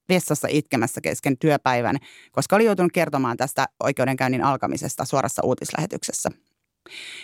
vessassa 0.09 0.47
itkemässä 0.51 1.01
kesken 1.01 1.37
työpäivän, 1.37 1.97
koska 2.31 2.55
oli 2.55 2.65
joutunut 2.65 2.91
kertomaan 2.91 3.37
tästä 3.37 3.65
oikeudenkäynnin 3.83 4.43
alkamisesta 4.43 5.05
suorassa 5.05 5.41
uutislähetyksessä. 5.45 6.29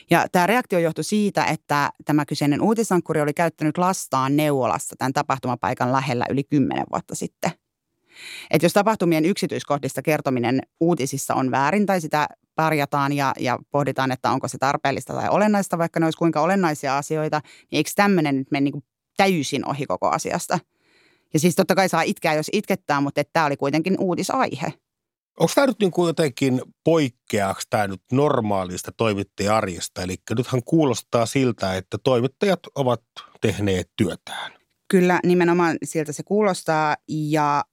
Ja 0.09 0.25
tämä 0.31 0.47
reaktio 0.47 0.79
johtui 0.79 1.03
siitä, 1.03 1.45
että 1.45 1.89
tämä 2.05 2.25
kyseinen 2.25 2.61
uutisankkuri 2.61 3.21
oli 3.21 3.33
käyttänyt 3.33 3.77
lastaan 3.77 4.35
neuvolassa 4.35 4.95
tämän 4.97 5.13
tapahtumapaikan 5.13 5.91
lähellä 5.91 6.25
yli 6.29 6.43
kymmenen 6.43 6.85
vuotta 6.91 7.15
sitten. 7.15 7.51
että 8.51 8.65
jos 8.65 8.73
tapahtumien 8.73 9.25
yksityiskohdista 9.25 10.01
kertominen 10.01 10.61
uutisissa 10.79 11.35
on 11.35 11.51
väärin 11.51 11.85
tai 11.85 12.01
sitä 12.01 12.27
parjataan 12.55 13.13
ja, 13.13 13.33
ja 13.39 13.59
pohditaan, 13.71 14.11
että 14.11 14.31
onko 14.31 14.47
se 14.47 14.57
tarpeellista 14.57 15.13
tai 15.13 15.29
olennaista, 15.29 15.77
vaikka 15.77 15.99
ne 15.99 16.05
olisi 16.05 16.17
kuinka 16.17 16.41
olennaisia 16.41 16.97
asioita, 16.97 17.41
niin 17.71 17.77
eikö 17.77 17.89
tämmöinen 17.95 18.35
nyt 18.35 18.51
mene 18.51 18.61
niin 18.61 18.83
täysin 19.17 19.67
ohi 19.67 19.85
koko 19.85 20.09
asiasta– 20.09 20.59
ja 21.35 21.39
siis 21.39 21.55
totta 21.55 21.75
kai 21.75 21.89
saa 21.89 22.01
itkeä, 22.01 22.33
jos 22.33 22.49
itkettää, 22.53 23.01
mutta 23.01 23.21
tämä 23.33 23.45
oli 23.45 23.57
kuitenkin 23.57 23.95
uutisaihe. 23.99 24.73
Onko 25.39 25.51
tämä 25.55 25.67
nyt 25.67 25.79
niin 25.79 25.91
kuin 25.91 26.07
jotenkin 26.07 26.61
poikkeaako 26.83 27.61
tämä 27.69 27.87
nyt 27.87 28.01
normaalista 28.11 28.91
toimittaja-arjesta? 28.97 30.01
Eli 30.01 30.15
nythän 30.37 30.63
kuulostaa 30.63 31.25
siltä, 31.25 31.75
että 31.75 31.97
toimittajat 32.03 32.59
ovat 32.75 33.01
tehneet 33.41 33.89
työtään. 33.97 34.51
Kyllä, 34.87 35.19
nimenomaan 35.23 35.77
siltä 35.83 36.11
se 36.11 36.23
kuulostaa. 36.23 36.95
Ja 37.07 37.63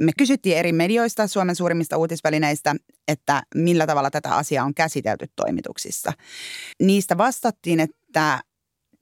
me 0.00 0.12
kysyttiin 0.18 0.56
eri 0.56 0.72
medioista, 0.72 1.26
Suomen 1.26 1.56
suurimmista 1.56 1.96
uutisvälineistä, 1.96 2.74
että 3.08 3.42
millä 3.54 3.86
tavalla 3.86 4.10
tätä 4.10 4.36
asiaa 4.36 4.64
on 4.64 4.74
käsitelty 4.74 5.26
toimituksissa. 5.36 6.12
Niistä 6.82 7.18
vastattiin, 7.18 7.80
että 7.80 8.40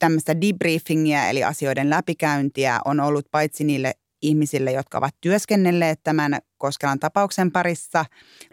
tämmöistä 0.05 0.41
debriefingiä 0.41 1.31
eli 1.31 1.45
asioiden 1.45 1.91
läpikäyntiä 1.91 2.81
on 2.85 3.01
ollut 3.01 3.27
paitsi 3.31 3.65
niille 3.65 3.95
ihmisille, 4.23 4.73
jotka 4.73 4.99
ovat 4.99 5.15
työskennelleet 5.21 6.01
tämän 6.05 6.39
Koskelan 6.59 7.01
tapauksen 7.01 7.53
parissa, 7.53 8.05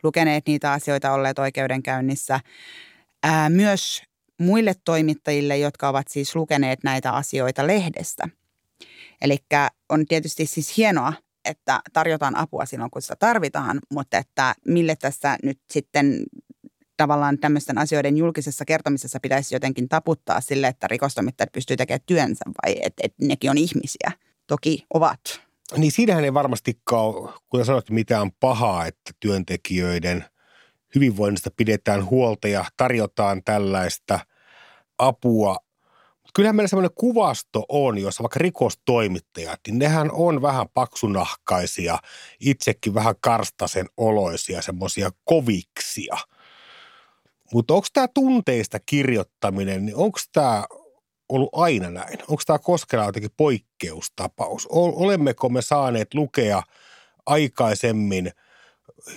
lukeneet 0.03 0.47
niitä 0.47 0.71
asioita, 0.71 1.11
olleet 1.11 1.39
oikeudenkäynnissä, 1.39 2.39
ää, 3.23 3.49
myös 3.49 4.03
muille 4.39 4.73
toimittajille, 4.85 5.57
jotka 5.57 5.89
ovat 5.89 6.07
siis 6.07 6.35
lukeneet 6.35 6.79
näitä 6.83 7.11
asioita 7.11 7.67
lehdestä. 7.67 8.29
Eli 9.21 9.37
on 9.89 10.05
tietysti 10.05 10.45
siis 10.45 10.77
hienoa, 10.77 11.13
että 11.45 11.81
tarjotaan 11.93 12.37
apua 12.37 12.65
silloin, 12.65 12.91
kun 12.91 13.01
sitä 13.01 13.15
tarvitaan, 13.19 13.79
mutta 13.93 14.17
että 14.17 14.55
mille 14.67 14.95
tässä 14.95 15.37
nyt 15.43 15.59
sitten 15.71 16.23
tavallaan 17.01 17.37
tämmöisten 17.37 17.77
asioiden 17.77 18.17
julkisessa 18.17 18.65
kertomisessa 18.65 19.19
pitäisi 19.21 19.55
jotenkin 19.55 19.89
taputtaa 19.89 20.41
sille, 20.41 20.67
että 20.67 20.87
rikostoimittajat 20.87 21.51
pystyy 21.51 21.77
tekemään 21.77 22.01
työnsä 22.05 22.45
vai 22.63 22.75
että 22.81 23.01
et 23.03 23.13
nekin 23.21 23.51
on 23.51 23.57
ihmisiä. 23.57 24.11
Toki 24.47 24.85
ovat. 24.93 25.19
Niin 25.77 25.91
siinähän 25.91 26.23
ei 26.23 26.33
varmastikaan 26.33 27.05
ole, 27.05 27.33
kuten 27.49 27.65
sanoit, 27.65 27.89
mitään 27.89 28.31
pahaa, 28.39 28.85
että 28.85 29.11
työntekijöiden 29.19 30.25
hyvinvoinnista 30.95 31.49
pidetään 31.57 32.05
huolta 32.09 32.47
ja 32.47 32.65
tarjotaan 32.77 33.43
tällaista 33.43 34.19
apua. 34.97 35.57
Kyllähän 36.33 36.55
meillä 36.55 36.67
sellainen 36.67 36.95
kuvasto 36.95 37.65
on, 37.69 37.97
jossa 37.97 38.23
vaikka 38.23 38.39
rikostoimittajat, 38.39 39.59
niin 39.67 39.79
nehän 39.79 40.11
on 40.11 40.41
vähän 40.41 40.65
paksunahkaisia, 40.73 41.97
itsekin 42.39 42.93
vähän 42.93 43.15
karstasen 43.21 43.85
oloisia, 43.97 44.61
semmoisia 44.61 45.09
koviksia– 45.25 46.17
mutta 47.53 47.73
onko 47.73 47.87
tämä 47.93 48.07
tunteista 48.07 48.79
kirjoittaminen, 48.85 49.85
niin 49.85 49.95
onko 49.95 50.19
tämä 50.33 50.63
ollut 51.29 51.49
aina 51.53 51.89
näin? 51.89 52.17
Onko 52.21 52.41
tämä 52.45 52.59
Koskela 52.59 53.05
jotenkin 53.05 53.31
poikkeustapaus? 53.37 54.67
Olemmeko 54.71 55.49
me 55.49 55.61
saaneet 55.61 56.13
lukea 56.13 56.63
aikaisemmin 57.25 58.31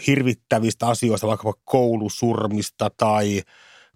hirvittävistä 0.06 0.86
asioista, 0.86 1.26
vaikka 1.26 1.52
koulusurmista 1.64 2.90
tai 2.96 3.42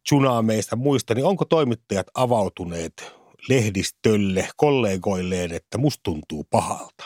tsunameista 0.03 0.77
muista, 0.77 1.15
niin 1.15 1.25
onko 1.25 1.45
toimittajat 1.45 2.07
avautuneet 2.15 3.13
lehdistölle, 3.49 4.49
kollegoilleen, 4.57 5.53
että 5.53 5.79
musta 5.79 6.01
tuntuu 6.03 6.45
pahalta? 6.51 7.05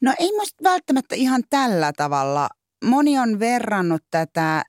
No 0.00 0.14
ei 0.18 0.32
musta 0.32 0.64
välttämättä 0.64 1.14
ihan 1.14 1.42
tällä 1.50 1.92
tavalla. 1.96 2.48
Moni 2.84 3.18
on 3.18 3.40
verrannut 3.40 4.02
tätä 4.10 4.64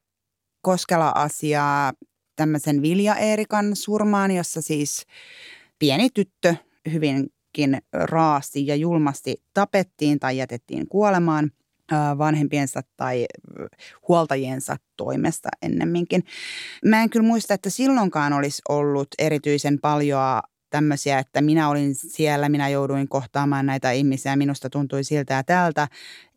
Koskela-asiaa 0.64 1.94
tämmöisen 2.36 2.82
Vilja 2.82 3.16
Eerikan 3.16 3.76
surmaan, 3.76 4.32
jossa 4.32 4.62
siis 4.62 5.06
pieni 5.80 6.10
tyttö 6.10 6.56
hyvinkin 6.94 7.78
raasti 7.94 8.68
ja 8.68 8.76
julmasti 8.76 9.44
tapettiin 9.54 10.20
tai 10.20 10.38
jätettiin 10.38 10.88
kuolemaan. 10.88 11.52
vanhempiensa 12.18 12.82
tai 12.98 13.26
huoltajiensa 14.08 14.78
toimesta 14.98 15.50
ennemminkin. 15.62 16.24
Mä 16.86 17.04
en 17.04 17.10
kyllä 17.10 17.28
muista, 17.28 17.54
että 17.54 17.70
silloinkaan 17.70 18.34
olisi 18.34 18.62
ollut 18.70 19.08
erityisen 19.20 19.80
paljon 19.82 20.42
tämmöisiä, 20.74 21.20
että 21.20 21.42
minä 21.42 21.70
olin 21.70 21.96
siellä, 21.96 22.50
minä 22.50 22.70
jouduin 22.70 23.10
kohtaamaan 23.10 23.66
näitä 23.66 23.92
ihmisiä, 23.92 24.36
minusta 24.36 24.70
tuntui 24.70 25.04
siltä 25.04 25.34
ja 25.34 25.44
tältä. 25.44 25.88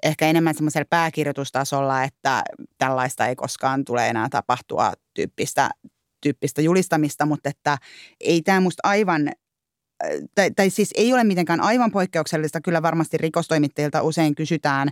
Ehkä 0.03 0.27
enemmän 0.27 0.55
semmoisella 0.55 0.87
pääkirjoitustasolla, 0.91 2.03
että 2.03 2.43
tällaista 2.79 3.27
ei 3.27 3.37
koskaan 3.37 3.85
tule 3.85 4.09
enää 4.09 4.29
tapahtua 4.29 4.93
tyyppistä, 5.15 5.71
tyyppistä 6.23 6.63
julistamista, 6.63 7.27
mutta 7.27 7.49
että 7.49 7.79
ei 8.21 8.43
tämä 8.43 8.61
musta 8.61 8.81
aivan 8.85 9.33
tai, 10.35 10.51
tai 10.51 10.71
siis 10.71 10.91
ei 10.95 11.13
ole 11.13 11.25
mitenkään 11.25 11.61
aivan 11.61 11.91
poikkeuksellista. 11.91 12.61
Kyllä 12.61 12.83
varmasti 12.83 13.17
rikostoimittajilta 13.17 14.03
usein 14.03 14.35
kysytään 14.35 14.91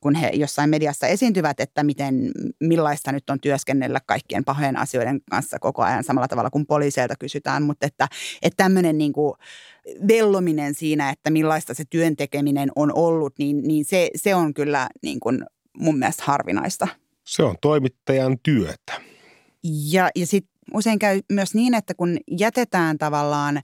kun 0.00 0.14
he 0.14 0.30
jossain 0.34 0.70
mediassa 0.70 1.06
esiintyvät, 1.06 1.60
että 1.60 1.82
miten, 1.84 2.32
millaista 2.60 3.12
nyt 3.12 3.30
on 3.30 3.40
työskennellä 3.40 4.00
kaikkien 4.06 4.44
pahojen 4.44 4.76
asioiden 4.76 5.20
kanssa 5.30 5.58
koko 5.58 5.82
ajan 5.82 6.04
samalla 6.04 6.28
tavalla 6.28 6.50
kuin 6.50 6.66
poliiseilta 6.66 7.14
kysytään, 7.18 7.62
mutta 7.62 7.86
että, 7.86 8.08
että 8.42 8.64
tämmöinen 8.64 8.98
niin 8.98 9.12
kuin 9.12 9.34
vellominen 10.08 10.74
siinä, 10.74 11.10
että 11.10 11.30
millaista 11.30 11.74
se 11.74 11.84
työn 11.90 12.16
tekeminen 12.16 12.70
on 12.76 12.92
ollut, 12.94 13.34
niin, 13.38 13.62
niin 13.62 13.84
se, 13.84 14.10
se 14.14 14.34
on 14.34 14.54
kyllä 14.54 14.88
niin 15.02 15.20
kuin 15.20 15.44
mun 15.76 15.98
mielestä 15.98 16.22
harvinaista. 16.26 16.88
Se 17.24 17.42
on 17.42 17.56
toimittajan 17.60 18.38
työtä. 18.42 18.92
Ja, 19.92 20.10
ja 20.16 20.26
sitten 20.26 20.52
usein 20.74 20.98
käy 20.98 21.20
myös 21.32 21.54
niin, 21.54 21.74
että 21.74 21.94
kun 21.94 22.16
jätetään 22.38 22.98
tavallaan 22.98 23.62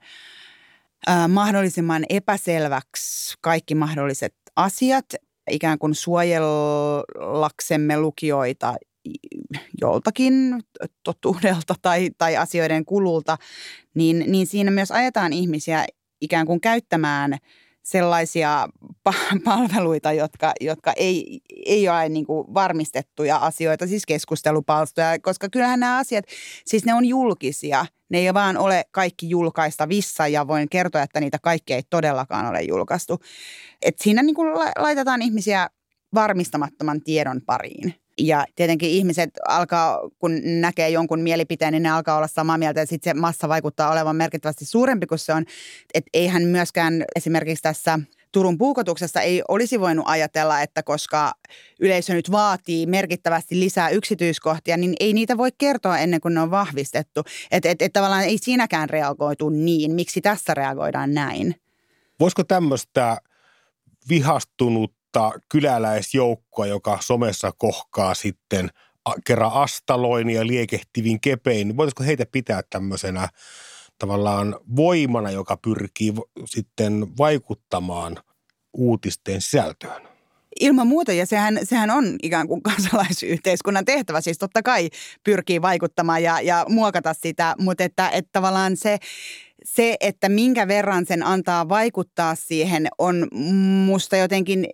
mahdollisimman 1.28 2.04
epäselväksi 2.08 3.34
kaikki 3.40 3.74
mahdolliset 3.74 4.34
asiat, 4.56 5.04
ikään 5.50 5.78
kuin 5.78 5.94
suojellaksemme 5.94 8.00
lukijoita 8.00 8.74
joltakin 9.80 10.62
totuudelta 11.02 11.74
tai, 11.82 12.10
tai 12.18 12.36
asioiden 12.36 12.84
kululta, 12.84 13.38
niin, 13.94 14.24
niin 14.26 14.46
siinä 14.46 14.70
myös 14.70 14.90
ajetaan 14.90 15.32
ihmisiä 15.32 15.84
ikään 16.20 16.46
kuin 16.46 16.60
käyttämään 16.60 17.38
sellaisia 17.82 18.68
palveluita, 19.44 20.12
jotka, 20.12 20.52
jotka 20.60 20.92
ei, 20.96 21.40
ei 21.66 21.88
ole 21.88 22.08
niin 22.08 22.26
kuin 22.26 22.54
varmistettuja 22.54 23.36
asioita, 23.36 23.86
siis 23.86 24.06
keskustelupalstoja, 24.06 25.18
koska 25.22 25.48
kyllähän 25.48 25.80
nämä 25.80 25.98
asiat, 25.98 26.24
siis 26.64 26.84
ne 26.84 26.94
on 26.94 27.04
julkisia. 27.04 27.86
Ne 28.08 28.18
ei 28.18 28.34
vaan 28.34 28.56
ole 28.56 28.84
kaikki 28.90 29.28
julkaistavissa 29.28 30.28
ja 30.28 30.46
voin 30.46 30.68
kertoa, 30.68 31.02
että 31.02 31.20
niitä 31.20 31.38
kaikki 31.42 31.74
ei 31.74 31.82
todellakaan 31.90 32.46
ole 32.46 32.62
julkaistu. 32.62 33.20
Et 33.82 33.98
siinä 33.98 34.22
niin 34.22 34.34
kuin 34.34 34.48
laitetaan 34.78 35.22
ihmisiä 35.22 35.68
varmistamattoman 36.14 37.00
tiedon 37.00 37.40
pariin. 37.46 37.94
Ja 38.18 38.46
tietenkin 38.56 38.90
ihmiset 38.90 39.30
alkaa, 39.48 40.00
kun 40.18 40.40
näkee 40.44 40.88
jonkun 40.88 41.20
mielipiteen, 41.20 41.72
niin 41.72 41.82
ne 41.82 41.90
alkaa 41.90 42.16
olla 42.16 42.26
samaa 42.26 42.58
mieltä 42.58 42.80
ja 42.80 42.86
sitten 42.86 43.10
se 43.10 43.20
massa 43.20 43.48
vaikuttaa 43.48 43.92
olevan 43.92 44.16
merkittävästi 44.16 44.64
suurempi 44.64 45.06
kuin 45.06 45.18
se 45.18 45.32
on. 45.32 45.44
Että 45.94 46.10
eihän 46.14 46.42
myöskään 46.42 47.04
esimerkiksi 47.16 47.62
tässä 47.62 47.98
Turun 48.36 48.58
puukotuksessa 48.58 49.20
ei 49.20 49.42
olisi 49.48 49.80
voinut 49.80 50.04
ajatella, 50.08 50.60
että 50.60 50.82
koska 50.82 51.32
yleisö 51.80 52.14
nyt 52.14 52.30
vaatii 52.30 52.86
merkittävästi 52.86 53.60
lisää 53.60 53.88
yksityiskohtia, 53.88 54.76
niin 54.76 54.94
ei 55.00 55.12
niitä 55.12 55.36
voi 55.36 55.50
kertoa 55.58 55.98
ennen 55.98 56.20
kuin 56.20 56.34
ne 56.34 56.40
on 56.40 56.50
vahvistettu. 56.50 57.22
Että 57.50 57.70
et, 57.70 57.82
et 57.82 57.92
tavallaan 57.92 58.24
ei 58.24 58.38
siinäkään 58.38 58.90
reagoitu 58.90 59.48
niin. 59.48 59.94
Miksi 59.94 60.20
tässä 60.20 60.54
reagoidaan 60.54 61.14
näin? 61.14 61.54
Voisiko 62.20 62.44
tämmöistä 62.44 63.16
vihastunutta 64.08 65.32
kyläläisjoukkoa, 65.48 66.66
joka 66.66 66.98
somessa 67.00 67.52
kohkaa 67.58 68.14
sitten 68.14 68.70
kerran 69.26 69.52
astaloin 69.52 70.30
ja 70.30 70.46
liekehtivin 70.46 71.20
kepein, 71.20 71.68
niin 71.68 71.76
voitaisiko 71.76 72.04
heitä 72.04 72.26
pitää 72.32 72.62
tämmöisenä 72.70 73.28
tavallaan 73.98 74.56
voimana, 74.76 75.30
joka 75.30 75.56
pyrkii 75.56 76.14
sitten 76.44 77.06
vaikuttamaan 77.18 78.16
uutisten 78.76 79.40
sisältöön? 79.40 80.02
Ilman 80.60 80.86
muuta, 80.86 81.12
ja 81.12 81.26
sehän, 81.26 81.58
sehän 81.62 81.90
on 81.90 82.16
ikään 82.22 82.48
kuin 82.48 82.62
kansalaisyhteiskunnan 82.70 83.84
tehtävä, 83.84 84.20
siis 84.20 84.38
totta 84.38 84.62
kai 84.62 84.90
pyrkii 85.24 85.62
vaikuttamaan 85.62 86.22
ja, 86.22 86.40
ja 86.40 86.66
muokata 86.68 87.14
sitä, 87.14 87.54
mutta 87.58 87.84
että, 87.84 88.08
että 88.08 88.30
tavallaan 88.32 88.76
se, 88.76 88.98
se, 89.64 89.96
että 90.00 90.28
minkä 90.28 90.68
verran 90.68 91.06
sen 91.06 91.22
antaa 91.22 91.68
vaikuttaa 91.68 92.34
siihen, 92.34 92.88
on 92.98 93.28
musta 93.86 94.16
jotenkin 94.16 94.66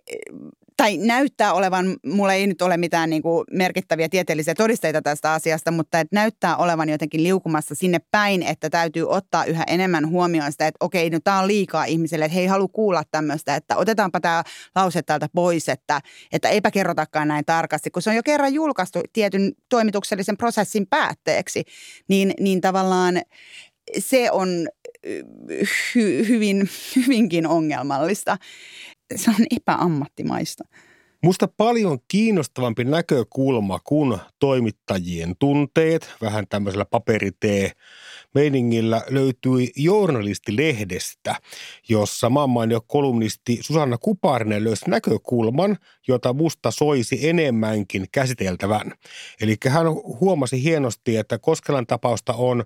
tai 0.77 0.97
näyttää 0.97 1.53
olevan, 1.53 1.97
mulla 2.05 2.33
ei 2.33 2.47
nyt 2.47 2.61
ole 2.61 2.77
mitään 2.77 3.09
niin 3.09 3.21
kuin 3.21 3.43
merkittäviä 3.51 4.09
tieteellisiä 4.09 4.55
todisteita 4.55 5.01
tästä 5.01 5.33
asiasta, 5.33 5.71
mutta 5.71 5.99
että 5.99 6.15
näyttää 6.15 6.57
olevan 6.57 6.89
jotenkin 6.89 7.23
liukumassa 7.23 7.75
sinne 7.75 7.99
päin, 8.11 8.43
että 8.43 8.69
täytyy 8.69 9.09
ottaa 9.09 9.45
yhä 9.45 9.63
enemmän 9.67 10.09
huomioon 10.09 10.51
sitä, 10.51 10.67
että 10.67 10.85
okei, 10.85 11.09
nyt 11.09 11.23
tämä 11.23 11.39
on 11.39 11.47
liikaa 11.47 11.85
ihmiselle, 11.85 12.25
että 12.25 12.35
he 12.35 12.41
ei 12.41 12.47
halua 12.47 12.67
kuulla 12.67 13.03
tämmöistä, 13.11 13.55
että 13.55 13.77
otetaanpa 13.77 14.19
tämä 14.19 14.43
lause 14.75 15.01
täältä 15.01 15.29
pois, 15.33 15.69
että, 15.69 16.01
että 16.31 16.49
eipä 16.49 16.71
kerrotakaan 16.71 17.27
näin 17.27 17.45
tarkasti, 17.45 17.91
kun 17.91 18.01
se 18.01 18.09
on 18.09 18.15
jo 18.15 18.23
kerran 18.23 18.53
julkaistu 18.53 19.01
tietyn 19.13 19.51
toimituksellisen 19.69 20.37
prosessin 20.37 20.87
päätteeksi, 20.87 21.63
niin, 22.07 22.33
niin 22.39 22.61
tavallaan 22.61 23.21
se 23.97 24.31
on 24.31 24.67
hy, 25.95 26.27
hyvin, 26.27 26.69
hyvinkin 26.95 27.47
ongelmallista 27.47 28.37
se 29.15 29.29
on 29.29 29.45
epäammattimaista. 29.55 30.63
Musta 31.23 31.47
paljon 31.57 31.99
kiinnostavampi 32.07 32.83
näkökulma 32.83 33.79
kuin 33.83 34.17
toimittajien 34.39 35.35
tunteet, 35.39 36.13
vähän 36.21 36.47
tämmöisellä 36.49 36.85
paperitee 36.85 37.71
meiningillä 38.35 39.01
löytyi 39.09 39.71
journalistilehdestä, 39.75 41.35
jossa 41.89 42.29
maanmainio 42.29 42.81
kolumnisti 42.87 43.57
Susanna 43.61 43.97
Kuparinen 43.97 44.63
löysi 44.63 44.89
näkökulman, 44.89 45.77
jota 46.07 46.33
musta 46.33 46.71
soisi 46.71 47.29
enemmänkin 47.29 48.05
käsiteltävän. 48.11 48.91
Eli 49.41 49.55
hän 49.67 49.85
huomasi 49.93 50.63
hienosti, 50.63 51.17
että 51.17 51.39
Koskelan 51.39 51.87
tapausta 51.87 52.33
on 52.33 52.63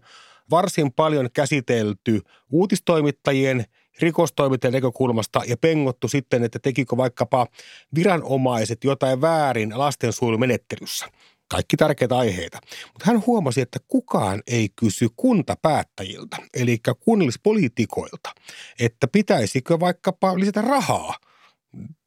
varsin 0.51 0.93
paljon 0.93 1.29
käsitelty 1.33 2.21
uutistoimittajien 2.51 3.65
rikostoimittajan 4.01 4.73
näkökulmasta 4.73 5.41
ja 5.47 5.57
pengottu 5.57 6.07
sitten, 6.07 6.43
että 6.43 6.59
tekikö 6.59 6.97
vaikkapa 6.97 7.47
viranomaiset 7.95 8.83
jotain 8.83 9.21
väärin 9.21 9.79
lastensuojelumenettelyssä. 9.79 11.05
Kaikki 11.49 11.77
tärkeitä 11.77 12.17
aiheita. 12.17 12.59
Mutta 12.93 13.05
hän 13.05 13.23
huomasi, 13.25 13.61
että 13.61 13.79
kukaan 13.87 14.43
ei 14.47 14.69
kysy 14.75 15.07
kuntapäättäjiltä, 15.15 16.37
eli 16.53 16.77
kunnallispoliitikoilta, 16.99 18.33
että 18.79 19.07
pitäisikö 19.07 19.79
vaikkapa 19.79 20.39
lisätä 20.39 20.61
rahaa 20.61 21.15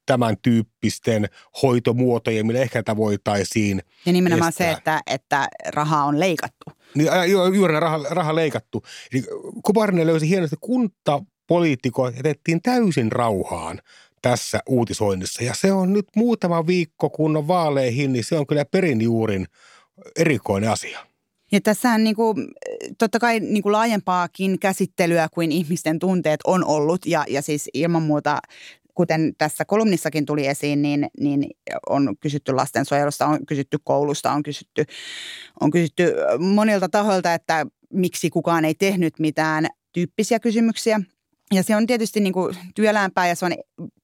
tämän 0.06 0.36
tyyppisten 0.42 1.28
hoitomuotojen, 1.62 2.46
millä 2.46 2.60
ehkä 2.60 2.78
tätä 2.78 2.96
voitaisiin 2.96 3.82
Ja 4.06 4.12
nimenomaan 4.12 4.48
estää. 4.48 4.66
se, 4.66 4.78
että, 4.78 5.00
että 5.06 5.48
rahaa 5.68 6.04
on 6.04 6.20
leikattu. 6.20 6.64
Niin, 6.94 7.08
juuri 7.54 7.80
raha, 7.80 7.98
raha 8.10 8.34
leikattu. 8.34 8.82
Eli 9.12 9.22
Kuparinen 9.64 10.06
löysi 10.06 10.28
hienosti 10.28 10.56
kunta 10.60 11.22
poliitikot 11.50 12.16
jätettiin 12.16 12.62
täysin 12.62 13.12
rauhaan 13.12 13.80
tässä 14.22 14.60
uutisoinnissa. 14.68 15.44
Ja 15.44 15.54
se 15.54 15.72
on 15.72 15.92
nyt 15.92 16.06
muutama 16.16 16.66
viikko, 16.66 17.10
kun 17.10 17.36
on 17.36 17.48
vaaleihin, 17.48 18.12
niin 18.12 18.24
se 18.24 18.36
on 18.36 18.46
kyllä 18.46 18.64
perinjuurin 18.64 19.46
erikoinen 20.16 20.70
asia. 20.70 21.06
Ja 21.52 21.60
tässä 21.60 21.90
on 21.90 22.04
niin 22.04 22.16
kuin, 22.16 22.48
totta 22.98 23.18
kai 23.18 23.40
niin 23.40 23.62
kuin 23.62 23.72
laajempaakin 23.72 24.58
käsittelyä 24.58 25.28
kuin 25.34 25.52
ihmisten 25.52 25.98
tunteet 25.98 26.40
on 26.44 26.64
ollut 26.64 27.06
ja, 27.06 27.24
ja 27.28 27.42
siis 27.42 27.70
ilman 27.74 28.02
muuta 28.02 28.38
kuten 28.94 29.32
tässä 29.38 29.64
kolumnissakin 29.64 30.26
tuli 30.26 30.46
esiin, 30.46 30.82
niin, 30.82 31.08
niin 31.20 31.50
on 31.88 32.16
kysytty 32.20 32.52
lastensuojelusta, 32.52 33.26
on 33.26 33.46
kysytty 33.46 33.78
koulusta, 33.84 34.32
on 34.32 34.42
kysytty, 34.42 34.84
on 35.60 35.70
kysytty 35.70 36.14
monilta 36.38 36.88
tahoilta, 36.88 37.34
että 37.34 37.66
miksi 37.92 38.30
kukaan 38.30 38.64
ei 38.64 38.74
tehnyt 38.74 39.18
mitään 39.18 39.66
tyyppisiä 39.92 40.40
kysymyksiä. 40.40 41.00
Ja 41.54 41.62
se 41.62 41.76
on 41.76 41.86
tietysti 41.86 42.20
niin 42.20 42.32
kuin 42.32 42.56
työlämpää 42.74 43.28
ja 43.28 43.34
se 43.34 43.44
on 43.44 43.52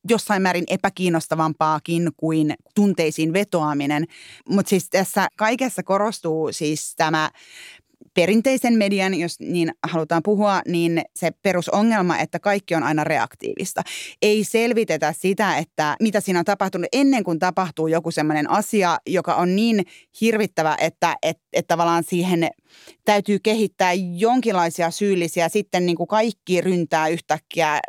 jossain 0.08 0.42
määrin 0.42 0.64
epäkiinnostavampaakin 0.68 2.10
kuin 2.16 2.54
tunteisiin 2.74 3.32
vetoaminen. 3.32 4.04
Mutta 4.48 4.70
siis 4.70 4.90
tässä 4.90 5.28
kaikessa 5.36 5.82
korostuu 5.82 6.52
siis 6.52 6.94
tämä 6.96 7.30
perinteisen 8.16 8.74
median, 8.74 9.14
jos 9.14 9.40
niin 9.40 9.70
halutaan 9.82 10.22
puhua, 10.22 10.60
niin 10.66 11.02
se 11.16 11.30
perusongelma, 11.42 12.18
että 12.18 12.38
kaikki 12.38 12.74
on 12.74 12.82
aina 12.82 13.04
reaktiivista. 13.04 13.82
Ei 14.22 14.44
selvitetä 14.44 15.14
sitä, 15.18 15.56
että 15.56 15.96
mitä 16.00 16.20
siinä 16.20 16.38
on 16.38 16.44
tapahtunut 16.44 16.88
ennen 16.92 17.24
kuin 17.24 17.38
tapahtuu 17.38 17.86
joku 17.86 18.10
sellainen 18.10 18.50
asia, 18.50 18.98
joka 19.06 19.34
on 19.34 19.56
niin 19.56 19.86
hirvittävä, 20.20 20.76
että, 20.80 21.16
että, 21.22 21.42
että 21.52 21.68
tavallaan 21.68 22.04
siihen 22.04 22.48
täytyy 23.04 23.38
kehittää 23.38 23.92
jonkinlaisia 24.16 24.90
syyllisiä. 24.90 25.48
Sitten 25.48 25.86
niin 25.86 25.96
kuin 25.96 26.06
kaikki 26.06 26.60
ryntää 26.60 27.08
yhtäkkiä 27.08 27.80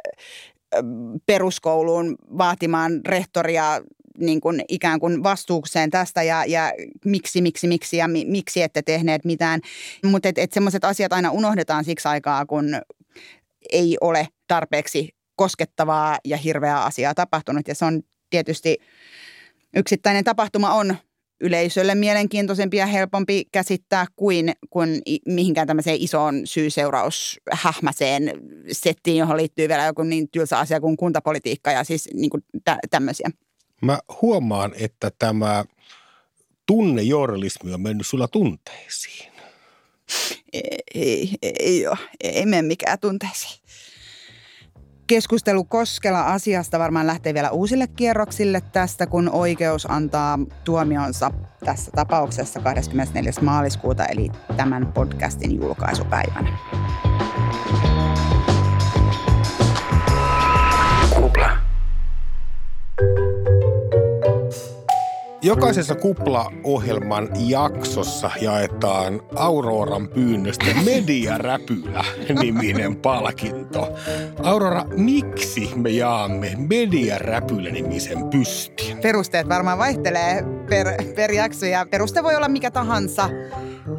peruskouluun 1.25 2.15
vaatimaan 2.37 3.01
rehtoria 3.05 3.81
niin 4.19 4.41
kuin 4.41 4.62
ikään 4.69 4.99
kuin 4.99 5.23
vastuukseen 5.23 5.89
tästä 5.89 6.23
ja, 6.23 6.45
ja 6.45 6.73
miksi, 7.06 7.41
miksi, 7.41 7.67
miksi 7.67 7.97
ja 7.97 8.08
mi, 8.08 8.25
miksi 8.25 8.62
ette 8.62 8.82
tehneet 8.82 9.25
mitään. 9.25 9.62
Mutta 10.06 10.30
et, 10.30 10.38
et 10.38 10.53
semmoiset 10.53 10.84
asiat 10.84 11.13
aina 11.13 11.32
unohdetaan 11.32 11.84
siksi 11.84 12.08
aikaa, 12.08 12.45
kun 12.45 12.82
ei 13.71 13.97
ole 14.01 14.27
tarpeeksi 14.47 15.15
koskettavaa 15.36 16.17
ja 16.25 16.38
hirveää 16.38 16.84
asiaa 16.84 17.13
tapahtunut. 17.13 17.67
Ja 17.67 17.75
se 17.75 17.86
on 17.86 18.01
tietysti 18.30 18.77
yksittäinen 19.75 20.23
tapahtuma 20.23 20.73
on 20.73 20.95
yleisölle 21.41 21.95
mielenkiintoisempi 21.95 22.77
ja 22.77 22.86
helpompi 22.86 23.45
käsittää 23.51 24.06
kuin, 24.15 24.51
kuin 24.69 25.01
mihinkään 25.25 25.67
tämmöiseen 25.67 25.97
isoon 25.99 26.41
syy-seuraus 26.47 27.39
hähmäseen 27.51 28.32
settiin, 28.71 29.17
johon 29.17 29.38
liittyy 29.38 29.67
vielä 29.67 29.86
joku 29.86 30.03
niin 30.03 30.30
tylsä 30.32 30.60
asia 30.60 30.80
kuin 30.80 30.97
kuntapolitiikka 30.97 31.71
ja 31.71 31.84
siis 31.84 32.10
niin 32.13 32.30
kuin 32.30 32.43
tä- 32.63 32.80
tämmöisiä. 32.89 33.30
Mä 33.81 33.99
huomaan, 34.21 34.71
että 34.79 35.11
tämä 35.19 35.65
tunnejournalismi 36.65 37.73
on 37.73 37.81
mennyt 37.81 38.07
sulla 38.07 38.27
tunteisiin. 38.27 39.31
Ei, 40.53 41.35
ei, 41.41 41.55
ei 41.59 41.87
ole. 41.87 41.97
Ei 42.23 42.45
mene 42.45 42.61
mikään 42.61 42.99
tunteisiin. 42.99 43.61
Keskustelu 45.07 45.63
Koskela-asiasta 45.63 46.79
varmaan 46.79 47.07
lähtee 47.07 47.33
vielä 47.33 47.51
uusille 47.51 47.87
kierroksille 47.87 48.61
tästä, 48.61 49.07
kun 49.07 49.29
oikeus 49.29 49.85
antaa 49.85 50.39
tuomionsa 50.63 51.31
tässä 51.65 51.91
tapauksessa 51.95 52.59
24. 52.59 53.31
maaliskuuta, 53.41 54.05
eli 54.05 54.31
tämän 54.57 54.93
podcastin 54.93 55.55
julkaisupäivänä. 55.55 56.57
Jokaisessa 65.47 65.95
Kupla-ohjelman 65.95 67.29
jaksossa 67.39 68.31
jaetaan 68.41 69.21
Auroran 69.36 70.07
pyynnöstä 70.07 70.65
Mediaräpylä-niminen 70.86 72.95
palkinto. 72.95 73.97
Aurora, 74.43 74.83
miksi 74.83 75.71
me 75.75 75.89
jaamme 75.89 76.51
Mediaräpylä-nimisen 76.57 78.29
pystin? 78.29 78.97
Perusteet 78.97 79.49
varmaan 79.49 79.77
vaihtelee 79.77 80.43
per, 80.69 80.88
per 81.15 81.31
jakso 81.31 81.65
ja 81.65 81.86
peruste 81.91 82.23
voi 82.23 82.36
olla 82.36 82.47
mikä 82.47 82.71
tahansa. 82.71 83.29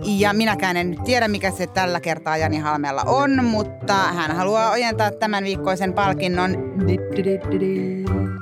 Ja 0.05 0.33
minäkään 0.33 0.77
en 0.77 0.97
tiedä, 1.05 1.29
mikä 1.29 1.51
se 1.51 1.67
tällä 1.67 2.01
kertaa 2.01 2.37
Jani 2.37 2.59
Halmella 2.59 3.03
on, 3.07 3.45
mutta 3.45 3.95
hän 3.95 4.37
haluaa 4.37 4.71
ojentaa 4.71 5.11
tämän 5.11 5.45
viikkoisen 5.45 5.93
palkinnon 5.93 6.57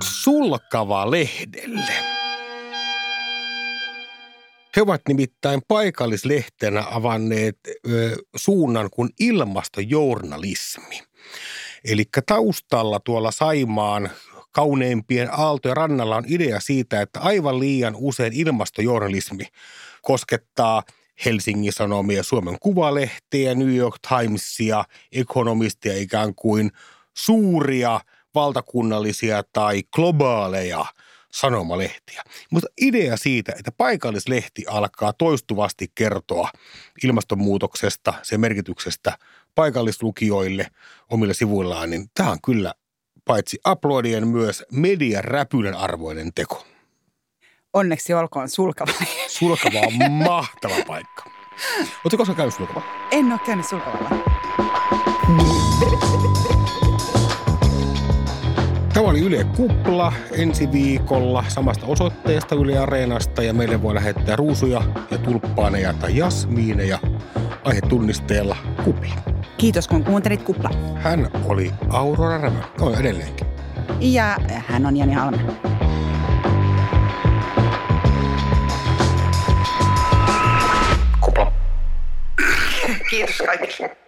Sulkava 0.05 1.11
lehdelle. 1.11 2.16
He 4.77 4.83
ovat 4.83 5.03
nimittäin 5.09 5.63
paikallislehtenä 5.69 6.85
avanneet 6.91 7.59
ö, 7.91 8.17
suunnan 8.37 8.89
kuin 8.91 9.11
ilmastojournalismi. 9.21 11.03
Eli 11.85 12.05
taustalla 12.27 13.01
tuolla 13.01 13.31
Saimaan 13.31 14.11
kauneimpien 14.53 15.29
aaltojen 15.33 15.77
rannalla 15.77 16.17
on 16.17 16.25
idea 16.29 16.61
siitä, 16.61 17.01
että 17.01 17.21
aivan 17.21 17.61
liian 17.61 17.95
usein 17.97 18.33
ilmastojournalismi 18.33 19.45
koskettaa 20.03 20.83
Helsingin 21.25 21.73
Sanomia, 21.73 22.23
Suomen 22.23 22.57
Kuvalehtiä, 22.61 23.55
New 23.55 23.75
York 23.75 23.97
Timesia, 24.09 24.85
ekonomistia 25.13 25.97
ikään 25.97 26.35
kuin 26.35 26.71
suuria 27.15 28.01
valtakunnallisia 28.35 29.43
tai 29.53 29.83
globaaleja– 29.93 30.85
sanomalehtiä. 31.37 32.23
Mutta 32.51 32.69
idea 32.81 33.17
siitä, 33.17 33.53
että 33.59 33.73
paikallislehti 33.73 34.65
alkaa 34.69 35.13
toistuvasti 35.13 35.93
kertoa 35.95 36.51
ilmastonmuutoksesta, 37.05 38.15
sen 38.23 38.41
merkityksestä 38.41 39.19
paikallislukijoille 39.55 40.67
omilla 41.11 41.35
sivuillaan, 41.35 41.91
niin 41.91 42.11
tämä 42.15 42.31
on 42.31 42.39
kyllä 42.45 42.75
paitsi 43.25 43.59
aplodien 43.65 44.29
myös 44.29 44.65
median 44.73 45.25
räpylän 45.25 45.75
arvoinen 45.75 46.33
teko. 46.35 46.67
Onneksi 47.73 48.15
olkoon 48.15 48.49
sulkava. 48.49 48.93
Sulkava 49.29 49.79
on 49.79 50.13
mahtava 50.29 50.75
paikka. 50.87 51.25
Oletko 52.05 52.17
koskaan 52.17 52.37
käynyt 52.37 52.55
sulkava? 52.55 52.83
En 53.11 53.33
ole 53.33 53.41
käynyt 53.47 53.67
sulkavalla. 53.67 54.11
Oli 59.17 59.25
Yle 59.25 59.45
Kupla 59.45 60.13
ensi 60.33 60.73
viikolla 60.73 61.45
samasta 61.49 61.87
osoitteesta 61.87 62.55
Yle 62.55 62.79
Areenasta 62.79 63.43
ja 63.43 63.55
meille 63.55 63.83
voi 63.83 63.95
lähettää 63.95 64.37
ruusuja 64.37 64.83
ja 65.11 65.19
tulppaaneja 65.19 65.93
tai 65.93 66.17
jasmiineja 66.17 66.99
aihetunnisteella 67.65 68.57
Kupla. 68.85 69.15
Kiitos 69.57 69.89
kun 69.89 70.05
kuuntelit 70.05 70.43
Kupla. 70.43 70.71
Hän 70.95 71.31
oli 71.45 71.73
Aurora 71.89 72.39
Rämä. 72.39 72.61
On 72.81 72.95
edelleenkin. 72.95 73.47
Ja 74.01 74.37
hän 74.67 74.87
on 74.87 74.97
Jani 74.97 75.13
Halme. 75.13 75.39
Kupla. 81.21 81.53
Kiitos 83.11 83.43
kaikille. 83.47 84.06